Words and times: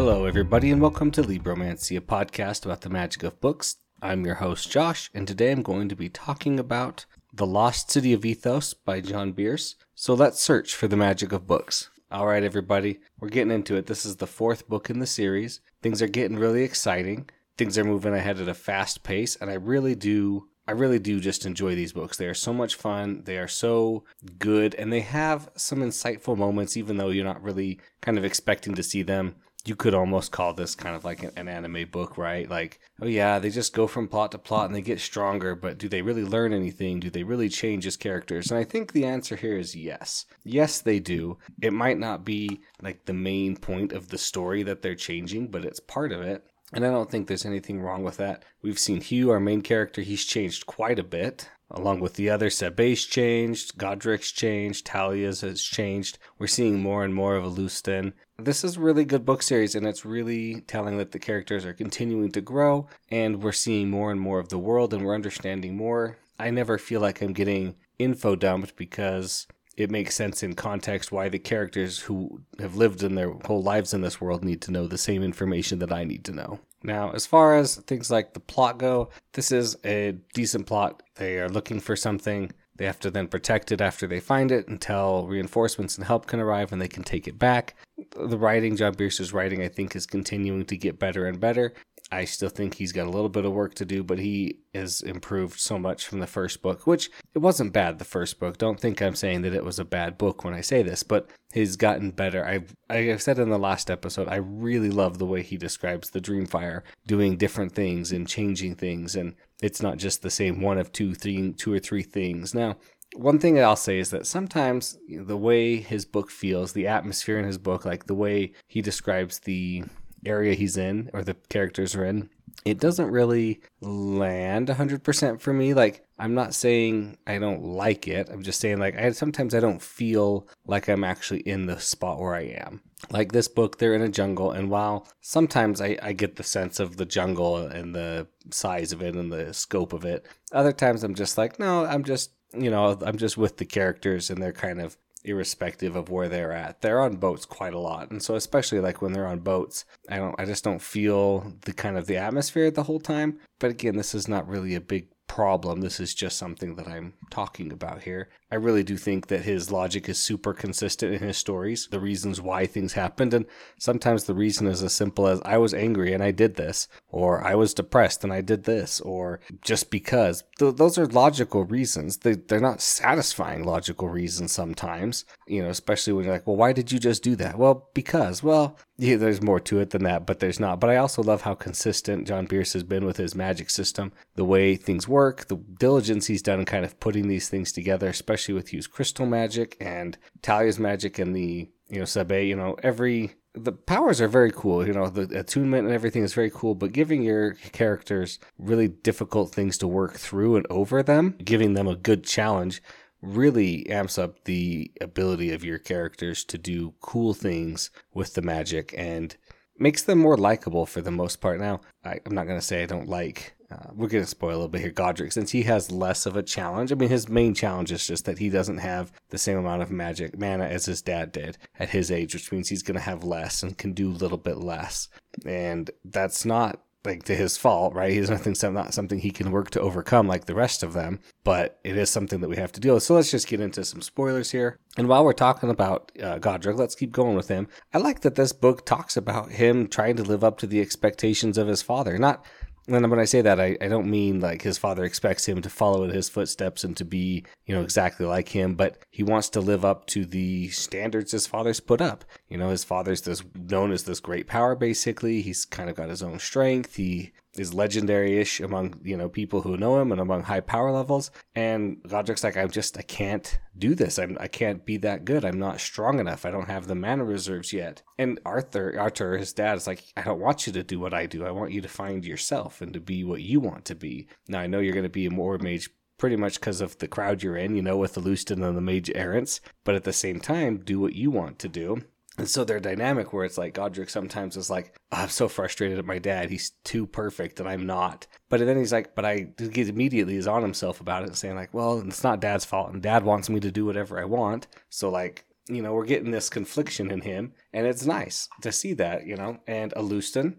Hello, 0.00 0.26
everybody, 0.26 0.70
and 0.70 0.80
welcome 0.80 1.10
to 1.10 1.22
Libromancy, 1.22 1.96
a 1.96 2.00
podcast 2.00 2.64
about 2.64 2.82
the 2.82 2.88
magic 2.88 3.24
of 3.24 3.40
books. 3.40 3.78
I'm 4.00 4.24
your 4.24 4.36
host, 4.36 4.70
Josh, 4.70 5.10
and 5.12 5.26
today 5.26 5.50
I'm 5.50 5.60
going 5.60 5.88
to 5.88 5.96
be 5.96 6.08
talking 6.08 6.60
about 6.60 7.04
The 7.34 7.44
Lost 7.44 7.90
City 7.90 8.12
of 8.12 8.20
Ithos 8.20 8.76
by 8.84 9.00
John 9.00 9.32
Bierce. 9.32 9.74
So 9.96 10.14
let's 10.14 10.40
search 10.40 10.76
for 10.76 10.86
the 10.86 10.96
magic 10.96 11.32
of 11.32 11.48
books. 11.48 11.90
All 12.12 12.28
right, 12.28 12.44
everybody, 12.44 13.00
we're 13.18 13.28
getting 13.28 13.52
into 13.52 13.74
it. 13.74 13.86
This 13.86 14.06
is 14.06 14.14
the 14.14 14.28
fourth 14.28 14.68
book 14.68 14.88
in 14.88 15.00
the 15.00 15.04
series. 15.06 15.60
Things 15.82 16.00
are 16.00 16.06
getting 16.06 16.38
really 16.38 16.62
exciting. 16.62 17.28
Things 17.56 17.76
are 17.76 17.82
moving 17.82 18.14
ahead 18.14 18.40
at 18.40 18.46
a 18.46 18.54
fast 18.54 19.02
pace, 19.02 19.34
and 19.34 19.50
I 19.50 19.54
really 19.54 19.96
do 19.96 20.48
I 20.68 20.72
really 20.72 20.98
do 21.00 21.18
just 21.18 21.44
enjoy 21.44 21.74
these 21.74 21.94
books. 21.94 22.18
They 22.18 22.26
are 22.26 22.34
so 22.34 22.52
much 22.52 22.74
fun. 22.76 23.22
They 23.24 23.38
are 23.38 23.48
so 23.48 24.04
good, 24.38 24.76
and 24.76 24.92
they 24.92 25.00
have 25.00 25.48
some 25.56 25.80
insightful 25.80 26.36
moments, 26.36 26.76
even 26.76 26.98
though 26.98 27.08
you're 27.08 27.24
not 27.24 27.42
really 27.42 27.80
kind 28.00 28.16
of 28.16 28.24
expecting 28.24 28.74
to 28.74 28.82
see 28.82 29.02
them. 29.02 29.34
You 29.64 29.76
could 29.76 29.92
almost 29.92 30.32
call 30.32 30.54
this 30.54 30.74
kind 30.74 30.96
of 30.96 31.04
like 31.04 31.22
an, 31.22 31.48
anime 31.48 31.88
book, 31.90 32.16
right? 32.16 32.48
Like, 32.48 32.80
oh 33.02 33.06
yeah, 33.06 33.38
they 33.38 33.50
just 33.50 33.74
go 33.74 33.86
from 33.86 34.08
plot 34.08 34.32
to 34.32 34.38
plot 34.38 34.66
and 34.66 34.74
they 34.74 34.80
get 34.80 35.00
stronger, 35.00 35.54
but 35.54 35.78
do 35.78 35.88
they 35.88 36.00
really 36.00 36.24
learn 36.24 36.52
anything? 36.52 37.00
Do 37.00 37.10
they 37.10 37.22
really 37.22 37.48
change 37.48 37.86
as 37.86 37.96
characters? 37.96 38.50
And 38.50 38.58
I 38.58 38.64
think 38.64 38.92
the 38.92 39.04
answer 39.04 39.36
here 39.36 39.58
is 39.58 39.76
yes. 39.76 40.24
Yes, 40.44 40.80
they 40.80 41.00
do. 41.00 41.38
It 41.60 41.72
might 41.72 41.98
not 41.98 42.24
be 42.24 42.60
like 42.80 43.04
the 43.04 43.12
main 43.12 43.56
point 43.56 43.92
of 43.92 44.08
the 44.08 44.18
story 44.18 44.62
that 44.62 44.80
they're 44.80 44.94
changing, 44.94 45.48
but 45.48 45.64
it's 45.64 45.80
part 45.80 46.12
of 46.12 46.22
it. 46.22 46.46
And 46.72 46.84
I 46.84 46.90
don't 46.90 47.10
think 47.10 47.26
there's 47.26 47.46
anything 47.46 47.80
wrong 47.80 48.04
with 48.04 48.18
that. 48.18 48.44
We've 48.60 48.78
seen 48.78 49.00
Hugh, 49.00 49.30
our 49.30 49.40
main 49.40 49.62
character, 49.62 50.02
he's 50.02 50.24
changed 50.24 50.66
quite 50.66 50.98
a 50.98 51.04
bit. 51.04 51.48
Along 51.70 52.00
with 52.00 52.14
the 52.14 52.30
other, 52.30 52.48
Sabae's 52.48 53.04
changed, 53.04 53.76
Godric's 53.76 54.32
changed, 54.32 54.86
Talia's 54.86 55.42
has 55.42 55.62
changed. 55.62 56.18
We're 56.38 56.46
seeing 56.46 56.80
more 56.80 57.04
and 57.04 57.14
more 57.14 57.36
of 57.36 57.44
Alustin. 57.44 58.14
This 58.38 58.64
is 58.64 58.76
a 58.76 58.80
really 58.80 59.04
good 59.04 59.26
book 59.26 59.42
series, 59.42 59.74
and 59.74 59.86
it's 59.86 60.04
really 60.04 60.62
telling 60.62 60.96
that 60.96 61.12
the 61.12 61.18
characters 61.18 61.66
are 61.66 61.74
continuing 61.74 62.32
to 62.32 62.40
grow, 62.40 62.86
and 63.10 63.42
we're 63.42 63.52
seeing 63.52 63.90
more 63.90 64.10
and 64.10 64.20
more 64.20 64.38
of 64.38 64.48
the 64.48 64.58
world, 64.58 64.94
and 64.94 65.04
we're 65.04 65.14
understanding 65.14 65.76
more. 65.76 66.16
I 66.38 66.50
never 66.50 66.78
feel 66.78 67.02
like 67.02 67.20
I'm 67.20 67.34
getting 67.34 67.76
info 67.98 68.34
dumped 68.34 68.76
because 68.76 69.46
it 69.76 69.90
makes 69.90 70.14
sense 70.14 70.42
in 70.42 70.54
context 70.54 71.12
why 71.12 71.28
the 71.28 71.38
characters 71.38 72.00
who 72.00 72.40
have 72.58 72.76
lived 72.76 73.02
in 73.02 73.14
their 73.14 73.32
whole 73.44 73.62
lives 73.62 73.92
in 73.92 74.00
this 74.00 74.20
world 74.20 74.42
need 74.42 74.62
to 74.62 74.72
know 74.72 74.86
the 74.86 74.98
same 74.98 75.22
information 75.22 75.78
that 75.80 75.92
I 75.92 76.04
need 76.04 76.24
to 76.24 76.32
know. 76.32 76.60
Now, 76.82 77.10
as 77.10 77.26
far 77.26 77.56
as 77.56 77.76
things 77.76 78.10
like 78.10 78.34
the 78.34 78.40
plot 78.40 78.78
go, 78.78 79.10
this 79.32 79.50
is 79.50 79.76
a 79.84 80.12
decent 80.32 80.66
plot. 80.66 81.02
They 81.16 81.38
are 81.38 81.48
looking 81.48 81.80
for 81.80 81.96
something. 81.96 82.52
They 82.76 82.86
have 82.86 83.00
to 83.00 83.10
then 83.10 83.26
protect 83.26 83.72
it 83.72 83.80
after 83.80 84.06
they 84.06 84.20
find 84.20 84.52
it 84.52 84.68
until 84.68 85.26
reinforcements 85.26 85.98
and 85.98 86.06
help 86.06 86.26
can 86.26 86.38
arrive 86.38 86.72
and 86.72 86.80
they 86.80 86.86
can 86.88 87.02
take 87.02 87.26
it 87.26 87.38
back. 87.38 87.74
The 88.16 88.38
writing, 88.38 88.76
John 88.76 88.94
Bierce's 88.94 89.32
writing, 89.32 89.62
I 89.62 89.68
think, 89.68 89.96
is 89.96 90.06
continuing 90.06 90.64
to 90.66 90.76
get 90.76 91.00
better 91.00 91.26
and 91.26 91.40
better. 91.40 91.74
I 92.10 92.24
still 92.24 92.48
think 92.48 92.74
he's 92.74 92.92
got 92.92 93.06
a 93.06 93.10
little 93.10 93.28
bit 93.28 93.44
of 93.44 93.52
work 93.52 93.74
to 93.74 93.84
do, 93.84 94.02
but 94.02 94.18
he 94.18 94.60
has 94.74 95.02
improved 95.02 95.60
so 95.60 95.78
much 95.78 96.06
from 96.06 96.20
the 96.20 96.26
first 96.26 96.62
book, 96.62 96.86
which 96.86 97.10
it 97.34 97.40
wasn't 97.40 97.72
bad, 97.72 97.98
the 97.98 98.04
first 98.04 98.40
book. 98.40 98.56
Don't 98.56 98.80
think 98.80 99.02
I'm 99.02 99.14
saying 99.14 99.42
that 99.42 99.54
it 99.54 99.64
was 99.64 99.78
a 99.78 99.84
bad 99.84 100.16
book 100.16 100.42
when 100.42 100.54
I 100.54 100.62
say 100.62 100.82
this, 100.82 101.02
but 101.02 101.28
he's 101.52 101.76
gotten 101.76 102.10
better. 102.10 102.44
I've, 102.44 102.74
I've 102.88 103.20
said 103.20 103.38
in 103.38 103.50
the 103.50 103.58
last 103.58 103.90
episode, 103.90 104.28
I 104.28 104.36
really 104.36 104.90
love 104.90 105.18
the 105.18 105.26
way 105.26 105.42
he 105.42 105.56
describes 105.56 106.10
the 106.10 106.20
Dreamfire 106.20 106.82
doing 107.06 107.36
different 107.36 107.72
things 107.72 108.10
and 108.10 108.26
changing 108.26 108.76
things, 108.76 109.14
and 109.14 109.34
it's 109.60 109.82
not 109.82 109.98
just 109.98 110.22
the 110.22 110.30
same 110.30 110.62
one 110.62 110.78
of 110.78 110.92
two, 110.92 111.14
three, 111.14 111.52
two 111.52 111.72
or 111.72 111.78
three 111.78 112.02
things. 112.02 112.54
Now, 112.54 112.76
one 113.16 113.38
thing 113.38 113.62
I'll 113.62 113.76
say 113.76 113.98
is 113.98 114.10
that 114.10 114.26
sometimes 114.26 114.98
the 115.08 115.36
way 115.36 115.76
his 115.76 116.04
book 116.04 116.30
feels, 116.30 116.72
the 116.72 116.86
atmosphere 116.86 117.38
in 117.38 117.46
his 117.46 117.58
book, 117.58 117.84
like 117.84 118.06
the 118.06 118.14
way 118.14 118.52
he 118.66 118.82
describes 118.82 119.40
the 119.40 119.84
area 120.24 120.54
he's 120.54 120.76
in 120.76 121.10
or 121.12 121.22
the 121.22 121.34
characters 121.48 121.94
are 121.94 122.04
in, 122.04 122.30
it 122.64 122.80
doesn't 122.80 123.10
really 123.10 123.60
land 123.80 124.68
100% 124.68 125.40
for 125.40 125.52
me. 125.52 125.74
Like, 125.74 126.04
I'm 126.18 126.34
not 126.34 126.54
saying 126.54 127.18
I 127.26 127.38
don't 127.38 127.62
like 127.62 128.08
it. 128.08 128.28
I'm 128.30 128.42
just 128.42 128.60
saying, 128.60 128.78
like, 128.78 128.96
I 128.96 129.12
sometimes 129.12 129.54
I 129.54 129.60
don't 129.60 129.80
feel 129.80 130.48
like 130.66 130.88
I'm 130.88 131.04
actually 131.04 131.40
in 131.40 131.66
the 131.66 131.78
spot 131.78 132.18
where 132.18 132.34
I 132.34 132.42
am. 132.42 132.82
Like 133.10 133.30
this 133.30 133.46
book, 133.46 133.78
they're 133.78 133.94
in 133.94 134.02
a 134.02 134.08
jungle, 134.08 134.50
and 134.50 134.70
while 134.70 135.06
sometimes 135.20 135.80
I, 135.80 135.96
I 136.02 136.12
get 136.12 136.34
the 136.34 136.42
sense 136.42 136.80
of 136.80 136.96
the 136.96 137.06
jungle 137.06 137.58
and 137.58 137.94
the 137.94 138.26
size 138.50 138.92
of 138.92 139.02
it 139.02 139.14
and 139.14 139.32
the 139.32 139.54
scope 139.54 139.92
of 139.92 140.04
it, 140.04 140.26
other 140.52 140.72
times 140.72 141.04
I'm 141.04 141.14
just 141.14 141.38
like, 141.38 141.60
no, 141.60 141.84
I'm 141.84 142.02
just, 142.02 142.32
you 142.52 142.70
know, 142.70 142.98
I'm 143.02 143.16
just 143.16 143.38
with 143.38 143.58
the 143.58 143.64
characters 143.64 144.30
and 144.30 144.42
they're 144.42 144.52
kind 144.52 144.80
of 144.80 144.96
irrespective 145.24 145.96
of 145.96 146.10
where 146.10 146.28
they're 146.28 146.52
at. 146.52 146.80
They're 146.80 147.00
on 147.00 147.16
boats 147.16 147.44
quite 147.44 147.74
a 147.74 147.78
lot. 147.78 148.10
And 148.10 148.22
so 148.22 148.34
especially 148.34 148.80
like 148.80 149.02
when 149.02 149.12
they're 149.12 149.26
on 149.26 149.40
boats, 149.40 149.84
I 150.08 150.16
don't 150.16 150.38
I 150.38 150.44
just 150.44 150.64
don't 150.64 150.82
feel 150.82 151.52
the 151.62 151.72
kind 151.72 151.96
of 151.98 152.06
the 152.06 152.16
atmosphere 152.16 152.70
the 152.70 152.84
whole 152.84 153.00
time. 153.00 153.38
But 153.58 153.70
again, 153.70 153.96
this 153.96 154.14
is 154.14 154.28
not 154.28 154.48
really 154.48 154.74
a 154.74 154.80
big 154.80 155.08
problem. 155.28 155.80
This 155.80 156.00
is 156.00 156.14
just 156.14 156.36
something 156.38 156.74
that 156.76 156.88
I'm 156.88 157.12
talking 157.30 157.70
about 157.70 158.02
here. 158.02 158.28
I 158.50 158.56
really 158.56 158.82
do 158.82 158.96
think 158.96 159.26
that 159.28 159.42
his 159.42 159.70
logic 159.70 160.08
is 160.08 160.18
super 160.18 160.54
consistent 160.54 161.14
in 161.14 161.20
his 161.20 161.36
stories, 161.36 161.86
the 161.90 162.00
reasons 162.00 162.40
why 162.40 162.66
things 162.66 162.94
happened, 162.94 163.34
and 163.34 163.46
sometimes 163.78 164.24
the 164.24 164.34
reason 164.34 164.66
is 164.66 164.82
as 164.82 164.94
simple 164.94 165.28
as 165.28 165.40
I 165.44 165.58
was 165.58 165.74
angry 165.74 166.12
and 166.12 166.22
I 166.22 166.30
did 166.30 166.56
this, 166.56 166.88
or 167.08 167.46
I 167.46 167.54
was 167.54 167.74
depressed 167.74 168.24
and 168.24 168.32
I 168.32 168.40
did 168.40 168.64
this, 168.64 169.00
or 169.00 169.40
just 169.62 169.90
because. 169.90 170.44
Th- 170.58 170.74
those 170.74 170.98
are 170.98 171.06
logical 171.06 171.64
reasons. 171.64 172.18
They, 172.18 172.32
they're 172.32 172.60
not 172.60 172.80
satisfying 172.80 173.64
logical 173.64 174.08
reasons 174.08 174.52
sometimes, 174.52 175.26
you 175.46 175.62
know, 175.62 175.68
especially 175.68 176.14
when 176.14 176.24
you're 176.24 176.34
like, 176.34 176.46
well, 176.46 176.56
why 176.56 176.72
did 176.72 176.90
you 176.90 176.98
just 176.98 177.22
do 177.22 177.36
that? 177.36 177.58
Well, 177.58 177.90
because. 177.94 178.42
Well, 178.42 178.78
yeah, 179.00 179.16
there's 179.16 179.40
more 179.40 179.60
to 179.60 179.78
it 179.78 179.90
than 179.90 180.02
that, 180.02 180.26
but 180.26 180.40
there's 180.40 180.58
not. 180.58 180.80
But 180.80 180.90
I 180.90 180.96
also 180.96 181.22
love 181.22 181.42
how 181.42 181.54
consistent 181.54 182.26
John 182.26 182.46
Bierce 182.46 182.72
has 182.72 182.82
been 182.82 183.04
with 183.04 183.16
his 183.16 183.34
magic 183.34 183.70
system, 183.70 184.12
the 184.34 184.44
way 184.44 184.74
things 184.74 185.06
work, 185.06 185.46
the 185.46 185.56
diligence 185.56 186.26
he's 186.26 186.42
done 186.42 186.58
in 186.58 186.64
kind 186.66 186.84
of 186.84 186.98
putting 186.98 187.28
these 187.28 187.48
things 187.48 187.70
together, 187.70 188.08
especially 188.08 188.54
with 188.54 188.72
Hugh's 188.72 188.88
crystal 188.88 189.24
magic 189.24 189.76
and 189.80 190.18
Talia's 190.42 190.80
magic 190.80 191.20
and 191.20 191.34
the, 191.34 191.68
you 191.88 191.98
know, 191.98 192.04
Sabae, 192.04 192.48
you 192.48 192.56
know, 192.56 192.76
every 192.82 193.34
the 193.54 193.72
powers 193.72 194.20
are 194.20 194.28
very 194.28 194.50
cool. 194.50 194.86
You 194.86 194.92
know, 194.92 195.08
the 195.08 195.38
attunement 195.38 195.86
and 195.86 195.94
everything 195.94 196.22
is 196.22 196.34
very 196.34 196.50
cool, 196.50 196.74
but 196.74 196.92
giving 196.92 197.22
your 197.22 197.54
characters 197.72 198.38
really 198.58 198.88
difficult 198.88 199.52
things 199.52 199.78
to 199.78 199.88
work 199.88 200.14
through 200.14 200.56
and 200.56 200.66
over 200.70 201.02
them, 201.02 201.36
giving 201.44 201.74
them 201.74 201.86
a 201.86 201.96
good 201.96 202.24
challenge 202.24 202.82
really 203.20 203.88
amps 203.88 204.18
up 204.18 204.44
the 204.44 204.90
ability 205.00 205.52
of 205.52 205.64
your 205.64 205.78
characters 205.78 206.44
to 206.44 206.58
do 206.58 206.94
cool 207.00 207.34
things 207.34 207.90
with 208.14 208.34
the 208.34 208.42
magic 208.42 208.94
and 208.96 209.36
makes 209.78 210.02
them 210.02 210.18
more 210.18 210.36
likable 210.36 210.86
for 210.86 211.00
the 211.00 211.10
most 211.10 211.40
part. 211.40 211.60
Now, 211.60 211.80
I, 212.04 212.20
am 212.26 212.34
not 212.34 212.46
going 212.46 212.58
to 212.58 212.64
say 212.64 212.82
I 212.82 212.86
don't 212.86 213.08
like. 213.08 213.54
Uh, 213.70 213.90
we're 213.92 214.08
going 214.08 214.24
to 214.24 214.30
spoil 214.30 214.50
a 214.50 214.52
little 214.52 214.68
bit 214.68 214.80
here, 214.80 214.90
Godric, 214.90 215.30
since 215.32 215.50
he 215.50 215.62
has 215.64 215.90
less 215.90 216.24
of 216.24 216.36
a 216.36 216.42
challenge. 216.42 216.90
I 216.90 216.94
mean, 216.94 217.10
his 217.10 217.28
main 217.28 217.54
challenge 217.54 217.92
is 217.92 218.06
just 218.06 218.24
that 218.24 218.38
he 218.38 218.48
doesn't 218.48 218.78
have 218.78 219.12
the 219.28 219.36
same 219.36 219.58
amount 219.58 219.82
of 219.82 219.90
magic 219.90 220.38
mana 220.38 220.64
as 220.64 220.86
his 220.86 221.02
dad 221.02 221.32
did 221.32 221.58
at 221.78 221.90
his 221.90 222.10
age, 222.10 222.32
which 222.32 222.50
means 222.50 222.68
he's 222.68 222.82
going 222.82 222.94
to 222.96 223.00
have 223.00 223.24
less 223.24 223.62
and 223.62 223.76
can 223.76 223.92
do 223.92 224.08
a 224.08 224.12
little 224.12 224.38
bit 224.38 224.56
less. 224.56 225.08
And 225.44 225.90
that's 226.02 226.46
not 226.46 226.80
like 227.08 227.24
to 227.24 227.34
his 227.34 227.56
fault, 227.56 227.94
right? 227.94 228.12
He's 228.12 228.30
nothing, 228.30 228.54
not 228.74 228.94
something 228.94 229.18
he 229.18 229.30
can 229.30 229.50
work 229.50 229.70
to 229.70 229.80
overcome 229.80 230.28
like 230.28 230.44
the 230.44 230.54
rest 230.54 230.82
of 230.82 230.92
them, 230.92 231.18
but 231.42 231.80
it 231.82 231.96
is 231.96 232.10
something 232.10 232.40
that 232.40 232.48
we 232.48 232.56
have 232.56 232.72
to 232.72 232.80
deal 232.80 232.94
with. 232.94 233.02
So 233.02 233.14
let's 233.14 233.30
just 233.30 233.48
get 233.48 233.60
into 233.60 233.84
some 233.84 234.02
spoilers 234.02 234.50
here. 234.50 234.78
And 234.96 235.08
while 235.08 235.24
we're 235.24 235.32
talking 235.32 235.70
about 235.70 236.12
uh, 236.22 236.38
Godric, 236.38 236.76
let's 236.76 236.94
keep 236.94 237.12
going 237.12 237.36
with 237.36 237.48
him. 237.48 237.68
I 237.92 237.98
like 237.98 238.20
that 238.20 238.34
this 238.34 238.52
book 238.52 238.84
talks 238.84 239.16
about 239.16 239.52
him 239.52 239.88
trying 239.88 240.16
to 240.16 240.22
live 240.22 240.44
up 240.44 240.58
to 240.58 240.66
the 240.66 240.80
expectations 240.80 241.58
of 241.58 241.68
his 241.68 241.82
father, 241.82 242.18
not 242.18 242.44
and 242.88 243.10
when 243.10 243.20
I 243.20 243.24
say 243.24 243.42
that, 243.42 243.60
I, 243.60 243.76
I 243.80 243.88
don't 243.88 244.10
mean 244.10 244.40
like 244.40 244.62
his 244.62 244.78
father 244.78 245.04
expects 245.04 245.46
him 245.46 245.60
to 245.62 245.70
follow 245.70 246.04
in 246.04 246.10
his 246.10 246.28
footsteps 246.28 246.84
and 246.84 246.96
to 246.96 247.04
be, 247.04 247.44
you 247.66 247.74
know, 247.74 247.82
exactly 247.82 248.24
like 248.24 248.48
him, 248.48 248.74
but 248.74 249.04
he 249.10 249.22
wants 249.22 249.48
to 249.50 249.60
live 249.60 249.84
up 249.84 250.06
to 250.06 250.24
the 250.24 250.68
standards 250.68 251.32
his 251.32 251.46
father's 251.46 251.80
put 251.80 252.00
up. 252.00 252.24
You 252.48 252.56
know, 252.56 252.70
his 252.70 252.84
father's 252.84 253.22
this 253.22 253.42
known 253.54 253.92
as 253.92 254.04
this 254.04 254.20
great 254.20 254.46
power, 254.46 254.74
basically. 254.74 255.42
He's 255.42 255.64
kind 255.64 255.90
of 255.90 255.96
got 255.96 256.08
his 256.08 256.22
own 256.22 256.38
strength. 256.38 256.96
He 256.96 257.32
is 257.56 257.74
legendary-ish 257.74 258.60
among 258.60 259.00
you 259.02 259.16
know 259.16 259.28
people 259.28 259.62
who 259.62 259.76
know 259.76 260.00
him 260.00 260.12
and 260.12 260.20
among 260.20 260.42
high 260.42 260.60
power 260.60 260.90
levels. 260.90 261.30
And 261.54 262.02
Godric's 262.06 262.44
like, 262.44 262.56
I'm 262.56 262.70
just 262.70 262.98
I 262.98 263.02
can't 263.02 263.58
do 263.76 263.94
this. 263.94 264.18
I'm 264.18 264.36
I 264.40 264.48
can't 264.48 264.84
be 264.84 264.96
that 264.98 265.24
good. 265.24 265.44
I'm 265.44 265.58
not 265.58 265.80
strong 265.80 266.18
enough. 266.20 266.44
I 266.44 266.50
don't 266.50 266.68
have 266.68 266.86
the 266.86 266.94
mana 266.94 267.24
reserves 267.24 267.72
yet. 267.72 268.02
And 268.18 268.40
Arthur, 268.44 268.98
Arthur, 268.98 269.38
his 269.38 269.52
dad 269.52 269.76
is 269.76 269.86
like, 269.86 270.04
I 270.16 270.22
don't 270.22 270.40
want 270.40 270.66
you 270.66 270.72
to 270.74 270.82
do 270.82 271.00
what 271.00 271.14
I 271.14 271.26
do. 271.26 271.46
I 271.46 271.50
want 271.50 271.72
you 271.72 271.80
to 271.80 271.88
find 271.88 272.24
yourself 272.24 272.80
and 272.80 272.92
to 272.92 273.00
be 273.00 273.24
what 273.24 273.42
you 273.42 273.60
want 273.60 273.84
to 273.86 273.94
be. 273.94 274.28
Now 274.48 274.60
I 274.60 274.66
know 274.66 274.80
you're 274.80 274.94
going 274.94 275.02
to 275.04 275.08
be 275.08 275.26
a 275.26 275.30
more 275.30 275.58
mage 275.58 275.90
pretty 276.18 276.36
much 276.36 276.60
because 276.60 276.80
of 276.80 276.98
the 276.98 277.08
crowd 277.08 277.42
you're 277.42 277.56
in, 277.56 277.76
you 277.76 277.82
know, 277.82 277.96
with 277.96 278.14
the 278.14 278.20
Lustan 278.20 278.66
and 278.66 278.76
the 278.76 278.82
Mage 278.82 279.10
Errants. 279.14 279.60
But 279.84 279.94
at 279.94 280.04
the 280.04 280.12
same 280.12 280.40
time, 280.40 280.78
do 280.78 281.00
what 281.00 281.14
you 281.14 281.30
want 281.30 281.58
to 281.60 281.68
do. 281.68 282.02
And 282.38 282.48
so 282.48 282.64
they're 282.64 282.80
dynamic 282.80 283.32
where 283.32 283.44
it's 283.44 283.58
like 283.58 283.74
Godric 283.74 284.08
sometimes 284.08 284.56
is 284.56 284.70
like, 284.70 284.96
oh, 285.12 285.22
I'm 285.22 285.28
so 285.28 285.48
frustrated 285.48 285.98
at 285.98 286.04
my 286.04 286.18
dad. 286.18 286.50
He's 286.50 286.70
too 286.84 287.06
perfect 287.06 287.58
and 287.58 287.68
I'm 287.68 287.84
not. 287.84 288.26
But 288.48 288.60
then 288.60 288.78
he's 288.78 288.92
like, 288.92 289.14
but 289.14 289.24
I 289.24 289.48
he 289.58 289.82
immediately 289.82 290.36
is 290.36 290.46
on 290.46 290.62
himself 290.62 291.00
about 291.00 291.24
it, 291.24 291.36
saying 291.36 291.56
like, 291.56 291.74
well, 291.74 292.00
it's 292.00 292.22
not 292.22 292.40
dad's 292.40 292.64
fault 292.64 292.92
and 292.92 293.02
dad 293.02 293.24
wants 293.24 293.50
me 293.50 293.58
to 293.60 293.72
do 293.72 293.84
whatever 293.84 294.20
I 294.20 294.24
want. 294.24 294.68
So 294.88 295.10
like, 295.10 295.44
you 295.68 295.82
know, 295.82 295.92
we're 295.92 296.06
getting 296.06 296.30
this 296.30 296.48
confliction 296.48 297.10
in 297.10 297.20
him, 297.20 297.52
and 297.72 297.86
it's 297.86 298.06
nice 298.06 298.48
to 298.62 298.72
see 298.72 298.94
that, 298.94 299.26
you 299.26 299.36
know. 299.36 299.58
And 299.66 299.92
Alustin, 299.92 300.56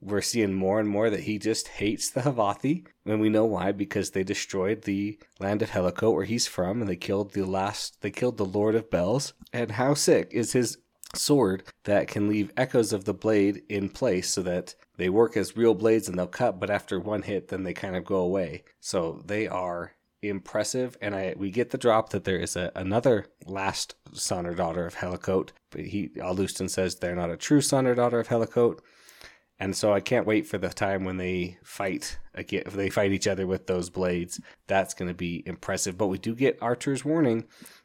we're 0.00 0.20
seeing 0.20 0.52
more 0.52 0.78
and 0.78 0.88
more 0.88 1.10
that 1.10 1.24
he 1.24 1.38
just 1.38 1.68
hates 1.68 2.10
the 2.10 2.20
Havathi, 2.20 2.86
and 3.04 3.20
we 3.20 3.28
know 3.28 3.44
why 3.44 3.72
because 3.72 4.10
they 4.10 4.22
destroyed 4.22 4.82
the 4.82 5.18
land 5.40 5.62
of 5.62 5.70
Helicote 5.70 6.14
where 6.14 6.24
he's 6.24 6.46
from, 6.46 6.80
and 6.80 6.88
they 6.88 6.96
killed 6.96 7.32
the 7.32 7.44
last, 7.44 8.00
they 8.02 8.10
killed 8.10 8.36
the 8.36 8.44
Lord 8.44 8.74
of 8.74 8.90
Bells. 8.90 9.32
And 9.52 9.72
how 9.72 9.94
sick 9.94 10.28
is 10.30 10.52
his 10.52 10.78
sword 11.14 11.64
that 11.84 12.08
can 12.08 12.28
leave 12.28 12.52
echoes 12.56 12.92
of 12.92 13.04
the 13.04 13.14
blade 13.14 13.62
in 13.68 13.88
place 13.88 14.30
so 14.30 14.42
that 14.42 14.74
they 14.96 15.08
work 15.08 15.36
as 15.36 15.56
real 15.56 15.74
blades 15.74 16.08
and 16.08 16.18
they'll 16.18 16.26
cut, 16.26 16.60
but 16.60 16.70
after 16.70 17.00
one 17.00 17.22
hit, 17.22 17.48
then 17.48 17.64
they 17.64 17.74
kind 17.74 17.96
of 17.96 18.04
go 18.04 18.16
away. 18.16 18.64
So 18.80 19.22
they 19.24 19.48
are 19.48 19.92
impressive, 20.22 20.96
and 21.00 21.14
I 21.14 21.34
we 21.36 21.50
get 21.50 21.70
the 21.70 21.78
drop 21.78 22.10
that 22.10 22.24
there 22.24 22.38
is 22.38 22.56
a, 22.56 22.72
another 22.74 23.26
last 23.46 23.94
son 24.12 24.46
or 24.46 24.54
daughter 24.54 24.86
of 24.86 24.96
Helicote, 24.96 25.50
but 25.70 25.82
he 25.82 26.08
Alustin 26.16 26.70
says 26.70 26.96
they're 26.96 27.16
not 27.16 27.30
a 27.30 27.36
true 27.36 27.60
son 27.60 27.86
or 27.86 27.94
daughter 27.94 28.20
of 28.20 28.28
Helicote. 28.28 28.80
And 29.60 29.76
so 29.76 29.92
I 29.92 30.00
can't 30.00 30.26
wait 30.26 30.48
for 30.48 30.58
the 30.58 30.68
time 30.68 31.04
when 31.04 31.16
they 31.16 31.58
fight 31.62 32.18
again. 32.34 32.64
If 32.66 32.72
they 32.72 32.90
fight 32.90 33.12
each 33.12 33.28
other 33.28 33.46
with 33.46 33.68
those 33.68 33.88
blades, 33.88 34.40
that's 34.66 34.94
going 34.94 35.08
to 35.08 35.14
be 35.14 35.44
impressive. 35.46 35.96
But 35.96 36.08
we 36.08 36.18
do 36.18 36.34
get 36.34 36.58
Archer's 36.60 37.04
warning 37.04 37.44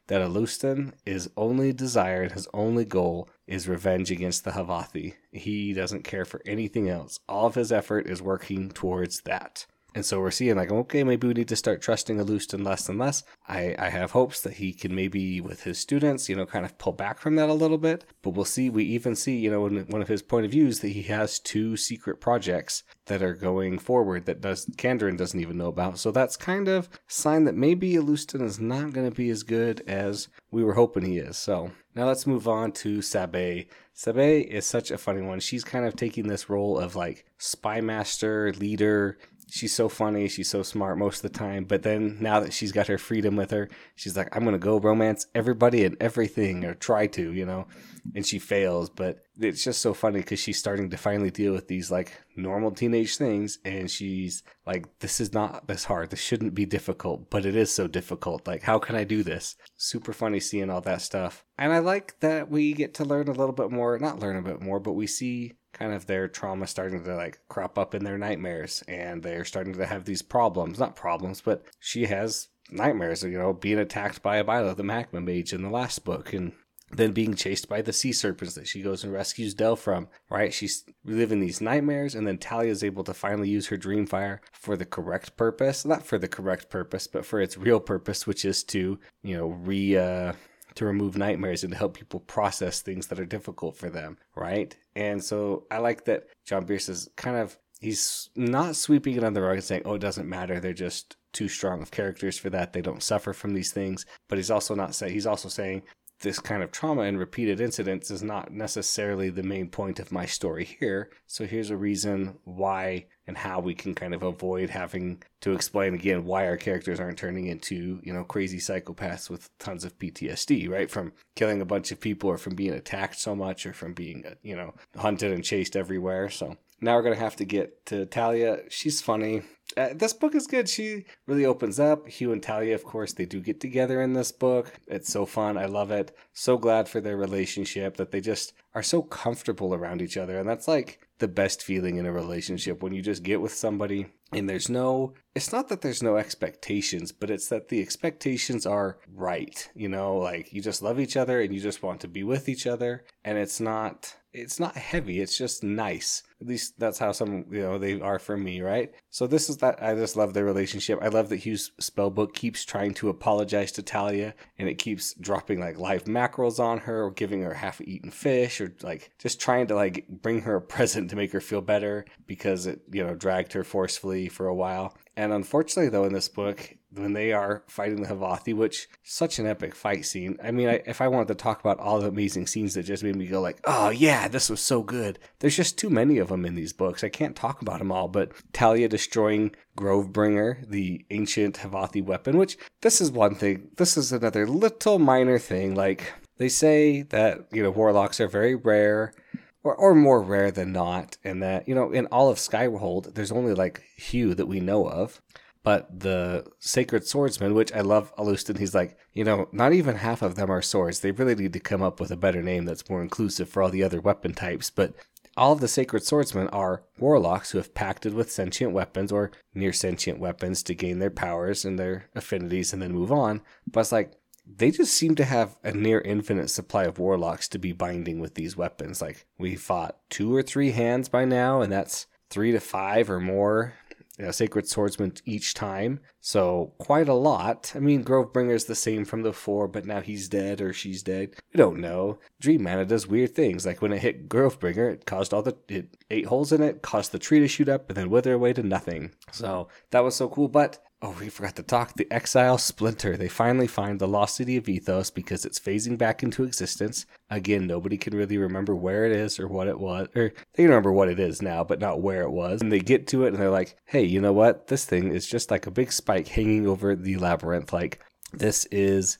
that 0.10 0.22
Alustin 0.22 0.92
is 1.06 1.30
only 1.38 1.72
desire 1.72 2.24
and 2.24 2.32
his 2.32 2.48
only 2.52 2.84
goal 2.84 3.30
is 3.48 3.70
revenge 3.70 4.10
against 4.10 4.44
the 4.44 4.52
Havathi. 4.52 5.14
He 5.32 5.72
doesn't 5.72 6.04
care 6.04 6.26
for 6.26 6.42
anything 6.48 6.90
else. 6.90 7.20
All 7.30 7.46
of 7.46 7.54
his 7.54 7.72
effort 7.72 8.08
is 8.08 8.22
working 8.22 8.70
towards 8.70 9.22
that. 9.22 9.68
And 9.96 10.06
so 10.06 10.20
we're 10.20 10.32
seeing 10.32 10.56
like, 10.56 10.72
okay, 10.72 11.04
maybe 11.04 11.28
we 11.28 11.34
need 11.34 11.48
to 11.48 11.56
start 11.56 11.82
trusting 11.82 12.18
Alustin 12.18 12.64
less 12.64 12.88
and 12.90 13.00
less. 13.00 13.24
I, 13.48 13.76
I 13.80 13.90
have 13.90 14.12
hopes 14.12 14.42
that 14.42 14.54
he 14.54 14.72
can 14.72 14.94
maybe 14.94 15.42
with 15.42 15.64
his 15.64 15.80
students, 15.80 16.30
you 16.30 16.36
know, 16.36 16.46
kind 16.46 16.64
of 16.64 16.78
pull 16.78 16.94
back 16.94 17.20
from 17.20 17.36
that 17.38 17.50
a 17.50 17.54
little 17.54 17.78
bit. 17.78 18.06
But 18.22 18.32
we'll 18.32 18.46
see. 18.46 18.70
We 18.70 18.84
even 18.84 19.16
see, 19.16 19.38
you 19.38 19.50
know, 19.50 19.66
in 19.66 19.86
one 19.88 20.02
of 20.02 20.08
his 20.08 20.22
point 20.22 20.46
of 20.46 20.52
views 20.52 20.80
that 20.80 20.90
he 20.90 21.04
has 21.04 21.40
two 21.40 21.76
secret 21.76 22.22
projects 22.22 22.84
that 23.08 23.24
are 23.24 23.34
going 23.34 23.80
forward 23.80 24.26
that 24.26 24.42
does 24.42 24.68
Kanderon 24.78 25.18
doesn't 25.18 25.40
even 25.40 25.58
know 25.58 25.68
about. 25.68 25.98
So 25.98 26.12
that's 26.12 26.38
kind 26.38 26.68
of 26.68 26.88
sign 27.08 27.46
that 27.46 27.56
maybe 27.56 27.94
Alustin 27.94 28.44
is 28.44 28.60
not 28.60 28.94
going 28.94 29.10
to 29.10 29.16
be 29.16 29.30
as 29.30 29.44
good 29.44 29.82
as 29.88 30.28
we 30.52 30.64
were 30.64 30.76
hoping 30.76 31.06
he 31.06 31.18
is. 31.18 31.38
So 31.38 31.72
now 31.96 32.06
let's 32.06 32.28
move 32.28 32.48
on 32.48 32.72
to 32.74 33.00
Sabae. 33.00 33.68
Sabae 33.96 34.46
is 34.46 34.66
such 34.66 34.92
a 34.92 34.98
funny 34.98 35.22
one. 35.22 35.40
She's 35.40 35.64
kind 35.64 35.86
of 35.86 35.96
taking 35.96 36.28
this 36.28 36.50
role 36.50 36.78
of 36.78 36.96
like 36.96 37.26
spy 37.38 37.82
master, 37.82 38.54
leader, 38.54 39.18
she's 39.50 39.74
so 39.74 39.90
funny, 39.90 40.28
she's 40.28 40.50
so 40.50 40.64
smart 40.64 40.98
most 40.98 41.24
of 41.24 41.32
the 41.32 41.38
time. 41.38 41.66
But 41.66 41.84
then 41.84 42.18
now 42.20 42.40
that 42.40 42.54
she's 42.54 42.72
got 42.72 42.88
her 42.88 42.98
freedom 42.98 43.36
with 43.36 43.52
her, 43.52 43.70
she's 43.96 44.16
like, 44.16 44.36
I'm 44.36 44.44
gonna 44.44 44.58
go 44.58 44.80
romance 44.80 45.28
everybody 45.36 45.86
and 45.86 45.98
everything, 46.00 46.66
or 46.66 46.74
try 46.74 47.08
to, 47.08 47.34
you 47.34 47.46
know. 47.46 47.68
And 48.16 48.26
she 48.26 48.40
fails, 48.40 48.90
but 48.90 49.20
it's 49.40 49.64
just 49.64 49.82
so 49.82 49.94
funny 49.94 50.20
because 50.20 50.40
she's 50.40 50.58
starting 50.58 50.90
to 50.90 50.98
finally 50.98 51.32
deal 51.32 51.54
with 51.54 51.68
these 51.68 51.92
like 51.92 52.14
normal 52.36 52.72
teenage 52.72 53.18
things, 53.18 53.60
and 53.66 53.92
she's 53.92 54.44
like, 54.66 54.88
this 55.00 55.20
is 55.20 55.34
not 55.34 55.68
this 55.68 55.84
hard. 55.84 56.10
This 56.10 56.22
shouldn't 56.22 56.56
be 56.56 56.66
difficult, 56.66 57.30
but 57.30 57.46
it 57.46 57.56
is 57.56 57.72
so 57.72 57.88
difficult. 57.88 58.48
Like, 58.48 58.64
how 58.64 58.80
can 58.80 58.96
I 58.96 59.04
do 59.04 59.22
this? 59.22 59.56
Super 59.76 60.14
funny 60.14 60.40
seeing 60.40 60.70
all 60.70 60.82
that 60.82 61.02
stuff. 61.02 61.44
And 61.58 61.74
I 61.74 61.80
like 61.80 62.20
that 62.22 62.50
we 62.50 62.74
get 62.74 62.94
to 62.96 63.06
learn 63.06 63.28
a 63.28 63.34
little 63.34 63.54
bit 63.54 63.72
more, 63.72 64.00
not 64.00 64.20
learn 64.20 64.38
a 64.38 64.42
bit 64.42 64.62
more, 64.62 64.80
but 64.80 64.94
we 64.94 65.08
see 65.08 65.54
kind 65.80 65.94
of 65.94 66.06
their 66.06 66.28
trauma 66.28 66.68
starting 66.68 67.04
to 67.04 67.16
like 67.16 67.40
crop 67.48 67.80
up 67.80 67.96
in 67.96 68.04
their 68.04 68.18
nightmares 68.18 68.84
and 68.88 69.24
they're 69.24 69.46
starting 69.46 69.74
to 69.74 69.86
have 69.86 70.06
these 70.06 70.22
problems 70.22 70.78
not 70.78 70.96
problems 70.96 71.42
but 71.42 71.64
she 71.80 72.06
has 72.06 72.50
nightmares 72.70 73.24
you 73.24 73.38
know 73.38 73.54
being 73.54 73.80
attacked 73.80 74.22
by 74.22 74.42
Abailo 74.44 74.76
the 74.76 74.84
magma 74.84 75.22
mage 75.22 75.54
in 75.54 75.64
the 75.64 75.70
last 75.70 76.04
book 76.04 76.34
and 76.34 76.52
then 76.92 77.12
being 77.12 77.36
chased 77.36 77.70
by 77.70 77.82
the 77.82 77.94
sea 77.94 78.12
serpents 78.12 78.56
that 78.56 78.68
she 78.68 78.82
goes 78.82 79.04
and 79.04 79.14
rescues 79.14 79.54
Dell 79.54 79.76
from, 79.76 80.08
right? 80.30 80.54
She's 80.54 80.86
living 81.06 81.40
these 81.40 81.62
nightmares, 81.62 82.16
and 82.16 82.26
then 82.26 82.38
Talia 82.38 82.72
is 82.72 82.84
able 82.84 83.04
to 83.04 83.14
finally 83.14 83.50
use 83.50 83.68
her 83.68 83.78
dream 83.78 84.06
fire 84.06 84.42
for 84.52 84.76
the 84.76 84.86
correct 84.86 85.38
purpose. 85.38 85.86
Not 85.86 86.06
for 86.06 86.18
the 86.18 86.28
correct 86.28 86.70
purpose, 86.70 87.06
but 87.08 87.26
for 87.26 87.42
its 87.42 87.58
real 87.58 87.80
purpose, 87.80 88.26
which 88.26 88.44
is 88.44 88.64
to, 88.66 89.00
you 89.22 89.38
know, 89.38 89.48
re 89.48 89.98
uh, 89.98 90.34
to 90.76 90.86
remove 90.86 91.18
nightmares 91.18 91.64
and 91.64 91.72
to 91.74 91.78
help 91.78 91.96
people 91.96 92.20
process 92.22 92.82
things 92.82 93.08
that 93.08 93.20
are 93.20 93.26
difficult 93.26 93.76
for 93.76 93.90
them, 93.90 94.18
right? 94.36 94.76
And 94.96 95.24
so 95.24 95.66
I 95.72 95.80
like 95.80 96.06
that 96.06 96.28
John 96.46 96.66
Bierce 96.66 96.90
is 96.90 97.10
kind 97.16 97.38
of 97.38 97.58
he's 97.80 98.30
not 98.36 98.76
sweeping 98.76 99.16
it 99.16 99.24
on 99.24 99.34
the 99.34 99.42
rug 99.42 99.56
and 99.56 99.64
saying, 99.64 99.84
"Oh, 99.86 99.96
it 99.96 100.00
doesn't 100.02 100.30
matter. 100.30 100.60
They're 100.60 100.74
just 100.74 101.18
too 101.32 101.48
strong 101.48 101.82
of 101.82 101.92
characters 101.92 102.38
for 102.38 102.50
that. 102.50 102.74
They 102.74 102.82
don't 102.82 103.04
suffer 103.04 103.34
from 103.34 103.54
these 103.54 103.72
things." 103.72 104.06
But 104.28 104.38
he's 104.38 104.52
also 104.52 104.76
not 104.76 104.96
saying 104.96 105.14
he's 105.14 105.28
also 105.28 105.50
saying 105.50 105.84
this 106.22 106.40
kind 106.40 106.62
of 106.62 106.72
trauma 106.72 107.04
and 107.04 107.18
repeated 107.18 107.62
incidents 107.62 108.12
is 108.12 108.22
not 108.22 108.52
necessarily 108.52 109.30
the 109.30 109.44
main 109.44 109.70
point 109.70 110.00
of 110.00 110.12
my 110.12 110.26
story 110.26 110.66
here. 110.66 111.10
So 111.28 111.46
here's 111.46 111.70
a 111.70 111.78
reason 111.78 112.38
why 112.44 113.08
and 113.30 113.38
how 113.38 113.60
we 113.60 113.76
can 113.76 113.94
kind 113.94 114.16
of 114.16 114.24
avoid 114.24 114.72
having 114.72 115.22
to 115.42 115.54
explain 115.54 115.94
again 115.94 116.26
why 116.26 116.48
our 116.48 116.58
characters 116.58 117.00
aren't 117.00 117.20
turning 117.20 117.46
into, 117.46 118.02
you 118.04 118.12
know, 118.12 118.24
crazy 118.24 118.58
psychopaths 118.58 119.30
with 119.30 119.56
tons 119.60 119.86
of 119.86 119.98
PTSD, 120.00 120.68
right? 120.68 120.90
From 120.90 121.14
killing 121.36 121.62
a 121.62 121.66
bunch 121.66 121.92
of 121.92 122.02
people 122.02 122.28
or 122.28 122.40
from 122.40 122.56
being 122.56 122.74
attacked 122.74 123.20
so 123.20 123.36
much 123.36 123.68
or 123.68 123.74
from 123.74 123.94
being, 123.94 124.26
you 124.42 124.56
know, 124.56 124.74
hunted 124.98 125.32
and 125.32 125.44
chased 125.44 125.76
everywhere. 125.76 126.28
So 126.32 126.58
now 126.82 126.96
we're 126.96 127.04
going 127.04 127.14
to 127.14 127.22
have 127.22 127.36
to 127.36 127.46
get 127.46 127.86
to 127.86 128.08
Talia. 128.08 128.62
She's 128.70 129.00
funny. 129.00 129.44
Uh, 129.78 129.90
this 129.94 130.14
book 130.14 130.34
is 130.34 130.48
good. 130.48 130.68
She 130.68 131.06
really 131.28 131.46
opens 131.46 131.80
up. 131.80 132.08
Hugh 132.08 132.32
and 132.32 132.42
Talia, 132.42 132.74
of 132.74 132.84
course, 132.84 133.14
they 133.14 133.28
do 133.28 133.42
get 133.42 133.62
together 133.62 134.02
in 134.02 134.14
this 134.14 134.32
book. 134.32 134.74
It's 134.88 135.14
so 135.14 135.28
fun. 135.28 135.56
I 135.56 135.66
love 135.66 135.92
it. 135.92 136.18
So 136.34 136.58
glad 136.58 136.90
for 136.90 137.00
their 137.00 137.16
relationship 137.16 137.98
that 137.98 138.10
they 138.10 138.22
just 138.22 138.54
are 138.74 138.82
so 138.82 139.04
comfortable 139.04 139.76
around 139.76 140.02
each 140.02 140.18
other. 140.18 140.40
And 140.40 140.50
that's 140.50 140.68
like 140.68 141.00
the 141.20 141.28
best 141.28 141.64
feeling 141.64 141.98
in 141.98 142.06
a 142.06 142.12
relationship 142.12 142.82
when 142.82 142.94
you 142.94 143.02
just 143.02 143.24
get 143.24 143.42
with 143.42 143.54
somebody 143.54 144.08
and 144.34 144.50
there's 144.50 144.70
no 144.70 145.14
it's 145.36 145.52
not 145.52 145.70
that 145.70 145.82
there's 145.82 146.04
no 146.04 146.18
expectations 146.18 147.12
but 147.12 147.30
it's 147.30 147.50
that 147.50 147.70
the 147.70 147.82
expectations 147.82 148.66
are 148.66 148.98
right 149.14 149.70
you 149.76 149.88
know 149.88 150.18
like 150.18 150.52
you 150.52 150.62
just 150.62 150.82
love 150.82 151.00
each 151.00 151.16
other 151.16 151.42
and 151.42 151.54
you 151.54 151.60
just 151.60 151.84
want 151.84 152.02
to 152.02 152.08
be 152.08 152.24
with 152.24 152.50
each 152.50 152.66
other 152.66 153.04
and 153.24 153.38
it's 153.38 153.60
not 153.60 154.16
it's 154.34 154.60
not 154.60 154.76
heavy 154.76 155.22
it's 155.22 155.38
just 155.38 155.64
nice. 155.64 156.24
At 156.42 156.48
least 156.48 156.80
that's 156.80 157.00
how 157.00 157.12
some 157.12 157.46
you 157.52 157.62
know 157.62 157.78
they 157.78 158.00
are 158.00 158.20
for 158.20 158.38
me 158.38 158.62
right? 158.62 158.94
So 159.10 159.28
this 159.28 159.50
is 159.50 159.58
that 159.58 159.82
i 159.82 159.94
just 159.96 160.16
love 160.16 160.34
their 160.34 160.46
relationship. 160.46 161.00
I 161.02 161.08
love 161.08 161.30
that 161.30 161.40
hugh's 161.40 161.72
spellbook 161.82 162.34
keeps 162.34 162.64
trying 162.64 162.94
to 162.96 163.10
apologize 163.10 163.72
to 163.74 163.84
talia 163.84 164.36
and 164.58 164.70
it 164.70 164.76
keeps 164.76 165.14
dropping 165.16 165.60
like 165.60 165.80
live 165.80 166.08
mackerels 166.08 166.60
on 166.60 166.80
her 166.80 167.04
or 167.04 167.12
giving 167.12 167.42
her 167.42 167.56
half 167.56 167.82
eaten 167.82 168.12
fish 168.12 168.62
or 168.62 168.74
like 168.84 169.12
just 169.18 169.40
trying 169.40 169.68
to 169.68 169.76
like 169.76 170.08
bring 170.08 170.42
her 170.42 170.56
a 170.56 170.62
present 170.62 171.10
to 171.10 171.16
make 171.16 171.32
her 171.32 171.42
feel 171.42 171.62
better 171.62 172.06
because 172.28 172.68
it 172.68 172.82
you 172.92 173.04
know 173.04 173.16
dragged 173.16 173.54
her 173.54 173.64
forcefully 173.64 174.30
for 174.30 174.48
a 174.48 174.56
while 174.56 174.96
and 175.20 175.34
unfortunately, 175.34 175.90
though, 175.90 176.06
in 176.06 176.14
this 176.14 176.30
book, 176.30 176.78
when 176.94 177.12
they 177.12 177.34
are 177.34 177.66
fighting 177.68 178.02
the 178.02 178.08
Havathi, 178.08 178.56
which 178.56 178.88
such 179.04 179.38
an 179.38 179.48
epic 179.48 179.76
fight 179.76 180.06
scene. 180.06 180.38
I 180.42 180.52
mean, 180.52 180.70
I, 180.70 180.82
if 180.86 181.02
I 181.02 181.10
wanted 181.10 181.28
to 181.28 181.36
talk 181.36 181.60
about 181.60 181.78
all 181.78 182.00
the 182.00 182.08
amazing 182.08 182.48
scenes 182.48 182.74
that 182.76 182.84
just 182.84 183.04
made 183.04 183.18
me 183.18 183.28
go 183.28 183.42
like, 183.42 183.60
"Oh 183.66 183.90
yeah, 183.90 184.30
this 184.30 184.50
was 184.50 184.62
so 184.62 184.82
good." 184.82 185.20
There's 185.40 185.58
just 185.58 185.78
too 185.78 185.90
many 185.90 186.20
of 186.20 186.30
them 186.30 186.46
in 186.46 186.56
these 186.56 186.72
books. 186.72 187.04
I 187.04 187.10
can't 187.10 187.36
talk 187.36 187.62
about 187.62 187.80
them 187.80 187.92
all. 187.92 188.08
But 188.08 188.32
Talia 188.54 188.88
destroying 188.88 189.52
Grovebringer, 189.78 190.70
the 190.70 191.06
ancient 191.10 191.58
Havathi 191.58 192.02
weapon, 192.02 192.38
which 192.38 192.58
this 192.80 193.02
is 193.02 193.12
one 193.12 193.36
thing. 193.36 193.72
This 193.76 193.98
is 193.98 194.14
another 194.14 194.48
little 194.48 195.00
minor 195.00 195.38
thing. 195.38 195.76
Like 195.76 196.14
they 196.38 196.48
say 196.48 197.02
that 197.02 197.46
you 197.52 197.62
know 197.62 197.72
warlocks 197.72 198.22
are 198.22 198.30
very 198.30 198.56
rare 198.56 199.14
or, 199.64 199.76
or 199.76 199.96
more 199.96 200.22
rare 200.22 200.52
than 200.52 200.72
not, 200.72 201.18
and 201.24 201.44
that, 201.44 201.68
you 201.68 201.76
know, 201.76 201.92
in 201.92 202.06
all 202.08 202.30
of 202.30 202.38
Skyhold, 202.38 203.14
there's 203.14 203.32
only 203.32 203.54
like 203.54 203.84
Hugh 203.98 204.34
that 204.36 204.48
we 204.48 204.60
know 204.60 204.88
of. 204.88 205.22
But 205.62 206.00
the 206.00 206.46
Sacred 206.60 207.06
Swordsman, 207.06 207.54
which 207.54 207.74
I 207.74 207.82
love 207.82 208.16
Alustin, 208.16 208.58
he's 208.58 208.74
like, 208.74 208.98
you 209.14 209.26
know, 209.26 209.50
not 209.52 209.74
even 209.74 209.96
half 209.96 210.22
of 210.22 210.36
them 210.36 210.50
are 210.50 210.62
swords. 210.62 211.02
They 211.02 211.12
really 211.12 211.36
need 211.36 211.54
to 211.54 211.60
come 211.60 211.82
up 211.82 212.00
with 212.00 212.12
a 212.12 212.18
better 212.18 212.42
name 212.42 212.64
that's 212.64 212.90
more 212.90 213.02
inclusive 213.02 213.50
for 213.50 213.62
all 213.62 213.70
the 213.70 213.84
other 213.84 214.00
weapon 214.00 214.34
types. 214.34 214.70
But 214.70 214.94
all 215.36 215.52
of 215.52 215.60
the 215.60 215.68
sacred 215.68 216.04
swordsmen 216.04 216.48
are 216.50 216.84
warlocks 216.98 217.52
who 217.52 217.58
have 217.58 217.74
pacted 217.74 218.14
with 218.14 218.32
sentient 218.32 218.74
weapons 218.74 219.12
or 219.12 219.32
near 219.54 219.74
sentient 219.74 220.20
weapons 220.20 220.64
to 220.64 220.74
gain 220.74 221.00
their 221.00 221.10
powers 221.10 221.66
and 221.66 221.78
their 221.78 222.10
affinities 222.16 222.72
and 222.72 222.82
then 222.82 222.94
move 222.94 223.12
on. 223.12 223.42
But 223.68 223.82
it's 223.82 223.92
like 223.92 224.14
they 224.58 224.72
just 224.72 224.94
seem 224.94 225.16
to 225.16 225.26
have 225.26 225.58
a 225.64 225.72
near 225.72 226.02
infinite 226.02 226.50
supply 226.50 226.86
of 226.86 227.00
warlocks 227.00 227.48
to 227.50 227.60
be 227.60 227.72
binding 227.72 228.20
with 228.20 228.36
these 228.36 228.58
weapons. 228.58 229.02
Like 229.02 229.26
we 229.38 229.56
fought 229.56 229.98
two 230.10 230.34
or 230.36 230.42
three 230.42 230.72
hands 230.72 231.10
by 231.10 231.26
now, 231.26 231.62
and 231.62 231.72
that's 231.72 232.08
three 232.30 232.52
to 232.52 232.60
five 232.60 233.10
or 233.10 233.20
more 233.20 233.74
you 234.20 234.26
know, 234.26 234.32
sacred 234.32 234.68
swordsmen 234.68 235.14
each 235.24 235.54
time. 235.54 236.02
So 236.20 236.74
quite 236.78 237.08
a 237.08 237.14
lot. 237.14 237.72
I 237.74 237.80
mean, 237.80 238.04
Grovebringer's 238.04 238.66
the 238.66 238.76
same 238.76 239.06
from 239.06 239.22
the 239.22 239.32
four, 239.32 239.70
but 239.70 239.86
now 239.86 240.02
he's 240.02 240.28
dead 240.28 240.60
or 240.60 240.74
she's 240.74 241.02
dead. 241.02 241.36
We 241.54 241.58
don't 241.58 241.80
know. 241.80 242.20
Dream 242.42 242.64
Mana 242.64 242.84
does 242.84 243.08
weird 243.08 243.34
things. 243.34 243.66
Like 243.66 243.82
when 243.82 243.94
it 243.94 244.02
hit 244.02 244.28
Grovebringer, 244.28 244.92
it 244.92 245.06
caused 245.06 245.34
all 245.34 245.42
the 245.42 245.56
it 245.70 245.96
ate 246.12 246.26
holes 246.26 246.52
in 246.52 246.62
it, 246.62 246.82
caused 246.82 247.14
the 247.14 247.20
tree 247.20 247.40
to 247.40 247.48
shoot 247.48 247.70
up, 247.70 247.90
and 247.90 247.96
then 247.96 248.10
wither 248.10 248.34
away 248.34 248.52
to 248.54 248.62
nothing. 248.62 249.12
So 249.32 249.70
that 249.92 250.04
was 250.04 250.16
so 250.16 250.28
cool. 250.28 250.50
But 250.50 250.80
Oh, 251.02 251.16
we 251.18 251.30
forgot 251.30 251.56
to 251.56 251.64
talk. 251.64 251.94
The 251.94 252.12
Exile 252.12 252.58
Splinter. 252.58 253.16
They 253.16 253.30
finally 253.30 253.68
find 253.68 254.00
the 254.00 254.08
lost 254.08 254.36
city 254.36 254.58
of 254.58 254.66
Ithos 254.66 255.14
because 255.14 255.46
it's 255.46 255.58
phasing 255.58 255.98
back 255.98 256.24
into 256.24 256.44
existence. 256.44 257.06
Again, 257.30 257.68
nobody 257.68 257.98
can 257.98 258.18
really 258.18 258.38
remember 258.38 258.76
where 258.76 259.06
it 259.06 259.14
is 259.14 259.40
or 259.40 259.48
what 259.48 259.70
it 259.70 259.80
was. 259.80 260.10
Or 260.14 260.34
they 260.56 260.66
remember 260.66 260.92
what 260.92 261.08
it 261.08 261.18
is 261.18 261.42
now, 261.42 261.64
but 261.64 261.80
not 261.80 262.02
where 262.02 262.24
it 262.24 262.32
was. 262.32 262.62
And 262.62 262.70
they 262.70 262.80
get 262.80 263.08
to 263.08 263.24
it 263.24 263.30
and 263.30 263.38
they're 263.38 263.50
like, 263.50 263.78
hey, 263.86 264.04
you 264.04 264.20
know 264.20 264.34
what? 264.34 264.68
This 264.68 264.84
thing 264.84 265.14
is 265.14 265.26
just 265.26 265.50
like 265.50 265.68
a 265.68 265.72
big 265.72 265.94
spike 265.94 266.28
hanging 266.28 266.68
over 266.68 266.98
the 266.98 267.16
labyrinth. 267.16 267.72
Like, 267.72 268.02
this 268.34 268.66
is 268.66 269.20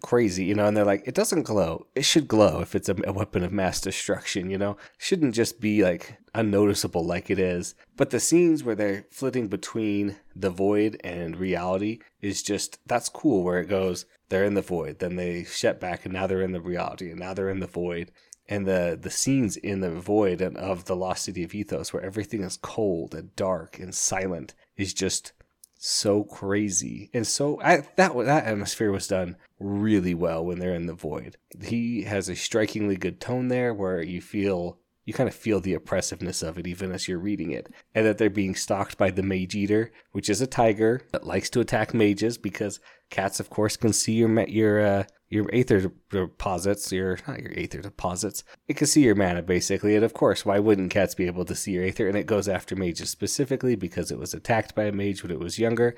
crazy, 0.00 0.44
you 0.44 0.54
know, 0.54 0.66
and 0.66 0.76
they're 0.76 0.84
like, 0.84 1.02
it 1.06 1.14
doesn't 1.14 1.42
glow. 1.42 1.86
It 1.94 2.04
should 2.04 2.28
glow 2.28 2.60
if 2.60 2.74
it's 2.74 2.88
a, 2.88 2.96
a, 3.04 3.12
weapon 3.12 3.42
of 3.42 3.52
mass 3.52 3.80
destruction, 3.80 4.50
you 4.50 4.58
know? 4.58 4.72
It 4.72 4.78
shouldn't 4.98 5.34
just 5.34 5.60
be 5.60 5.82
like 5.82 6.18
unnoticeable 6.34 7.04
like 7.04 7.30
it 7.30 7.38
is. 7.38 7.74
But 7.96 8.10
the 8.10 8.20
scenes 8.20 8.64
where 8.64 8.74
they're 8.74 9.06
flitting 9.10 9.48
between 9.48 10.16
the 10.34 10.50
void 10.50 11.00
and 11.02 11.36
reality 11.36 12.00
is 12.20 12.42
just, 12.42 12.78
that's 12.86 13.08
cool 13.08 13.42
where 13.42 13.60
it 13.60 13.68
goes, 13.68 14.06
they're 14.28 14.44
in 14.44 14.54
the 14.54 14.62
void, 14.62 14.98
then 14.98 15.16
they 15.16 15.44
shut 15.44 15.80
back 15.80 16.04
and 16.04 16.12
now 16.12 16.26
they're 16.26 16.42
in 16.42 16.52
the 16.52 16.60
reality 16.60 17.10
and 17.10 17.20
now 17.20 17.34
they're 17.34 17.50
in 17.50 17.60
the 17.60 17.66
void. 17.66 18.10
And 18.48 18.66
the, 18.66 18.98
the 19.00 19.10
scenes 19.10 19.56
in 19.56 19.80
the 19.80 19.90
void 19.90 20.40
and 20.40 20.56
of 20.56 20.84
the 20.84 20.96
lost 20.96 21.24
city 21.24 21.42
of 21.42 21.50
Ithos 21.50 21.92
where 21.92 22.04
everything 22.04 22.42
is 22.42 22.56
cold 22.56 23.14
and 23.14 23.34
dark 23.34 23.78
and 23.78 23.94
silent 23.94 24.54
is 24.76 24.94
just 24.94 25.32
so 25.78 26.24
crazy 26.24 27.10
and 27.12 27.26
so 27.26 27.60
I, 27.60 27.82
that 27.96 28.16
that 28.16 28.46
atmosphere 28.46 28.90
was 28.90 29.08
done 29.08 29.36
really 29.58 30.14
well 30.14 30.44
when 30.44 30.58
they're 30.58 30.74
in 30.74 30.86
the 30.86 30.94
void. 30.94 31.36
He 31.62 32.02
has 32.02 32.28
a 32.28 32.36
strikingly 32.36 32.96
good 32.96 33.20
tone 33.20 33.48
there 33.48 33.72
where 33.72 34.02
you 34.02 34.20
feel 34.20 34.78
you 35.06 35.12
kind 35.12 35.28
of 35.28 35.34
feel 35.34 35.60
the 35.60 35.74
oppressiveness 35.74 36.42
of 36.42 36.58
it 36.58 36.66
even 36.66 36.90
as 36.90 37.06
you're 37.06 37.18
reading 37.18 37.52
it. 37.52 37.72
And 37.94 38.04
that 38.04 38.18
they're 38.18 38.28
being 38.28 38.56
stalked 38.56 38.98
by 38.98 39.10
the 39.10 39.22
Mage 39.22 39.54
Eater, 39.54 39.92
which 40.10 40.28
is 40.28 40.40
a 40.40 40.48
tiger 40.48 41.00
that 41.12 41.24
likes 41.24 41.48
to 41.50 41.60
attack 41.60 41.94
mages 41.94 42.36
because 42.36 42.80
cats, 43.08 43.38
of 43.38 43.48
course, 43.48 43.76
can 43.76 43.92
see 43.92 44.14
your 44.14 44.40
your 44.48 44.80
uh, 44.80 45.04
your 45.28 45.46
aether 45.52 45.92
deposits, 46.10 46.92
your 46.92 47.18
not 47.26 47.40
your 47.40 47.52
aether 47.56 47.80
deposits. 47.80 48.44
It 48.68 48.76
can 48.76 48.86
see 48.86 49.02
your 49.02 49.14
mana 49.14 49.42
basically, 49.42 49.96
and 49.96 50.04
of 50.04 50.14
course, 50.14 50.46
why 50.46 50.58
wouldn't 50.58 50.92
cats 50.92 51.14
be 51.14 51.26
able 51.26 51.44
to 51.46 51.54
see 51.54 51.72
your 51.72 51.84
aether? 51.84 52.08
And 52.08 52.16
it 52.16 52.26
goes 52.26 52.48
after 52.48 52.76
mages 52.76 53.10
specifically 53.10 53.76
because 53.76 54.10
it 54.10 54.18
was 54.18 54.34
attacked 54.34 54.74
by 54.74 54.84
a 54.84 54.92
mage 54.92 55.22
when 55.22 55.32
it 55.32 55.40
was 55.40 55.58
younger. 55.58 55.96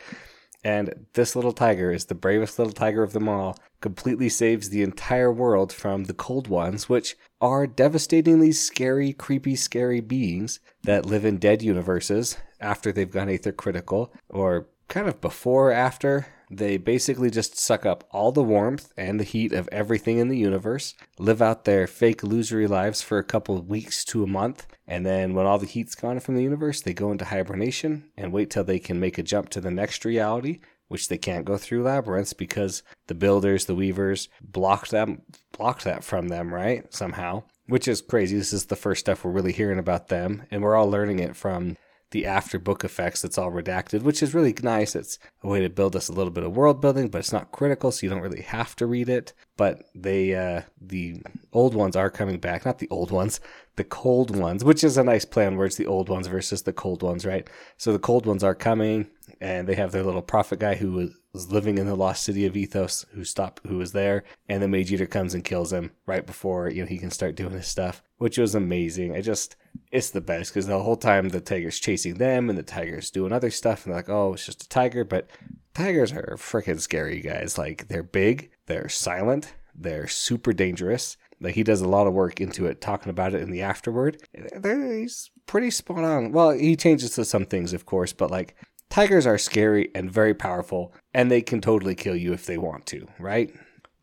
And 0.64 1.06
this 1.12 1.36
little 1.36 1.52
tiger 1.52 1.92
is 1.92 2.06
the 2.06 2.16
bravest 2.16 2.58
little 2.58 2.72
tiger 2.72 3.04
of 3.04 3.12
them 3.12 3.28
all, 3.28 3.56
completely 3.80 4.28
saves 4.28 4.70
the 4.70 4.82
entire 4.82 5.32
world 5.32 5.72
from 5.72 6.04
the 6.04 6.14
cold 6.14 6.48
ones, 6.48 6.88
which 6.88 7.16
are 7.40 7.66
devastatingly 7.66 8.50
scary, 8.50 9.12
creepy, 9.12 9.54
scary 9.54 10.00
beings 10.00 10.58
that 10.82 11.06
live 11.06 11.24
in 11.24 11.38
dead 11.38 11.62
universes 11.62 12.38
after 12.60 12.90
they've 12.90 13.12
gone 13.12 13.28
aether 13.28 13.52
critical, 13.52 14.12
or 14.28 14.66
kind 14.88 15.08
of 15.08 15.20
before 15.20 15.70
or 15.70 15.72
after. 15.72 16.26
They 16.50 16.78
basically 16.78 17.30
just 17.30 17.58
suck 17.58 17.84
up 17.84 18.04
all 18.10 18.32
the 18.32 18.42
warmth 18.42 18.92
and 18.96 19.20
the 19.20 19.24
heat 19.24 19.52
of 19.52 19.68
everything 19.70 20.18
in 20.18 20.28
the 20.28 20.38
universe, 20.38 20.94
live 21.18 21.42
out 21.42 21.64
their 21.64 21.86
fake 21.86 22.22
illusory 22.22 22.66
lives 22.66 23.02
for 23.02 23.18
a 23.18 23.24
couple 23.24 23.56
of 23.56 23.68
weeks 23.68 24.02
to 24.06 24.22
a 24.22 24.26
month, 24.26 24.66
and 24.86 25.04
then 25.04 25.34
when 25.34 25.46
all 25.46 25.58
the 25.58 25.66
heat's 25.66 25.94
gone 25.94 26.20
from 26.20 26.36
the 26.36 26.42
universe, 26.42 26.80
they 26.80 26.94
go 26.94 27.12
into 27.12 27.26
hibernation 27.26 28.10
and 28.16 28.32
wait 28.32 28.48
till 28.48 28.64
they 28.64 28.78
can 28.78 28.98
make 28.98 29.18
a 29.18 29.22
jump 29.22 29.50
to 29.50 29.60
the 29.60 29.70
next 29.70 30.06
reality, 30.06 30.60
which 30.88 31.08
they 31.08 31.18
can't 31.18 31.44
go 31.44 31.58
through 31.58 31.82
labyrinths 31.82 32.32
because 32.32 32.82
the 33.08 33.14
builders, 33.14 33.66
the 33.66 33.74
weavers, 33.74 34.30
blocked 34.40 34.90
them 34.90 35.20
blocked 35.58 35.84
that 35.84 36.04
from 36.04 36.28
them, 36.28 36.54
right? 36.54 36.92
Somehow. 36.94 37.42
Which 37.66 37.88
is 37.88 38.00
crazy. 38.00 38.38
This 38.38 38.54
is 38.54 38.66
the 38.66 38.76
first 38.76 39.00
stuff 39.00 39.24
we're 39.24 39.32
really 39.32 39.52
hearing 39.52 39.78
about 39.78 40.08
them, 40.08 40.44
and 40.50 40.62
we're 40.62 40.76
all 40.76 40.90
learning 40.90 41.18
it 41.18 41.36
from 41.36 41.76
the 42.10 42.24
after 42.24 42.58
book 42.58 42.84
effects 42.84 43.22
that's 43.22 43.36
all 43.36 43.50
redacted, 43.50 44.02
which 44.02 44.22
is 44.22 44.34
really 44.34 44.54
nice. 44.62 44.96
It's 44.96 45.18
a 45.42 45.48
way 45.48 45.60
to 45.60 45.68
build 45.68 45.94
us 45.94 46.08
a 46.08 46.12
little 46.12 46.32
bit 46.32 46.44
of 46.44 46.56
world 46.56 46.80
building, 46.80 47.08
but 47.08 47.18
it's 47.18 47.32
not 47.32 47.52
critical, 47.52 47.92
so 47.92 48.04
you 48.04 48.10
don't 48.10 48.22
really 48.22 48.42
have 48.42 48.74
to 48.76 48.86
read 48.86 49.08
it. 49.08 49.32
But 49.56 49.84
they, 49.94 50.34
uh, 50.34 50.62
the 50.80 51.22
old 51.52 51.74
ones 51.74 51.96
are 51.96 52.10
coming 52.10 52.38
back, 52.38 52.64
not 52.64 52.78
the 52.78 52.88
old 52.90 53.10
ones, 53.10 53.40
the 53.76 53.84
cold 53.84 54.34
ones, 54.34 54.64
which 54.64 54.82
is 54.82 54.96
a 54.96 55.04
nice 55.04 55.24
plan 55.24 55.56
where 55.56 55.66
it's 55.66 55.76
the 55.76 55.86
old 55.86 56.08
ones 56.08 56.26
versus 56.26 56.62
the 56.62 56.72
cold 56.72 57.02
ones, 57.02 57.26
right? 57.26 57.48
So 57.76 57.92
the 57.92 57.98
cold 57.98 58.24
ones 58.24 58.42
are 58.42 58.54
coming, 58.54 59.08
and 59.40 59.68
they 59.68 59.74
have 59.74 59.92
their 59.92 60.02
little 60.02 60.22
prophet 60.22 60.58
guy 60.58 60.76
who 60.76 61.10
living 61.46 61.78
in 61.78 61.86
the 61.86 61.94
lost 61.94 62.24
city 62.24 62.44
of 62.46 62.54
Ithos, 62.54 63.06
who 63.12 63.24
stopped, 63.24 63.66
who 63.66 63.78
was 63.78 63.92
there, 63.92 64.24
and 64.48 64.62
the 64.62 64.68
Mage 64.68 64.92
Eater 64.92 65.06
comes 65.06 65.34
and 65.34 65.44
kills 65.44 65.72
him 65.72 65.92
right 66.06 66.26
before 66.26 66.68
you 66.68 66.82
know 66.82 66.88
he 66.88 66.98
can 66.98 67.10
start 67.10 67.36
doing 67.36 67.52
his 67.52 67.66
stuff, 67.66 68.02
which 68.18 68.38
was 68.38 68.54
amazing. 68.54 69.14
I 69.14 69.20
just 69.20 69.56
it's 69.90 70.10
the 70.10 70.20
best 70.20 70.52
because 70.52 70.66
the 70.66 70.82
whole 70.82 70.96
time 70.96 71.28
the 71.28 71.40
tiger's 71.40 71.78
chasing 71.78 72.14
them 72.14 72.48
and 72.48 72.58
the 72.58 72.62
tiger's 72.62 73.10
doing 73.10 73.32
other 73.32 73.50
stuff 73.50 73.84
and 73.84 73.92
they're 73.92 74.00
like, 74.00 74.08
oh, 74.08 74.34
it's 74.34 74.46
just 74.46 74.64
a 74.64 74.68
tiger. 74.68 75.04
But 75.04 75.28
tigers 75.74 76.12
are 76.12 76.36
freaking 76.36 76.80
scary, 76.80 77.20
guys. 77.20 77.56
Like 77.56 77.88
they're 77.88 78.02
big, 78.02 78.50
they're 78.66 78.88
silent, 78.88 79.54
they're 79.74 80.08
super 80.08 80.52
dangerous. 80.52 81.16
Like 81.40 81.54
he 81.54 81.62
does 81.62 81.80
a 81.80 81.88
lot 81.88 82.06
of 82.06 82.14
work 82.14 82.40
into 82.40 82.66
it, 82.66 82.80
talking 82.80 83.10
about 83.10 83.34
it 83.34 83.42
in 83.42 83.50
the 83.50 83.62
afterword. 83.62 84.20
They're, 84.56 84.98
he's 84.98 85.30
pretty 85.46 85.70
spot 85.70 86.02
on. 86.02 86.32
Well, 86.32 86.50
he 86.50 86.74
changes 86.74 87.10
to 87.12 87.24
some 87.24 87.44
things, 87.44 87.72
of 87.72 87.86
course, 87.86 88.12
but 88.12 88.30
like 88.30 88.56
tigers 88.90 89.26
are 89.26 89.38
scary 89.38 89.90
and 89.94 90.10
very 90.10 90.34
powerful, 90.34 90.92
and 91.14 91.30
they 91.30 91.42
can 91.42 91.60
totally 91.60 91.94
kill 91.94 92.16
you 92.16 92.32
if 92.32 92.46
they 92.46 92.58
want 92.58 92.86
to, 92.86 93.06
right? 93.18 93.52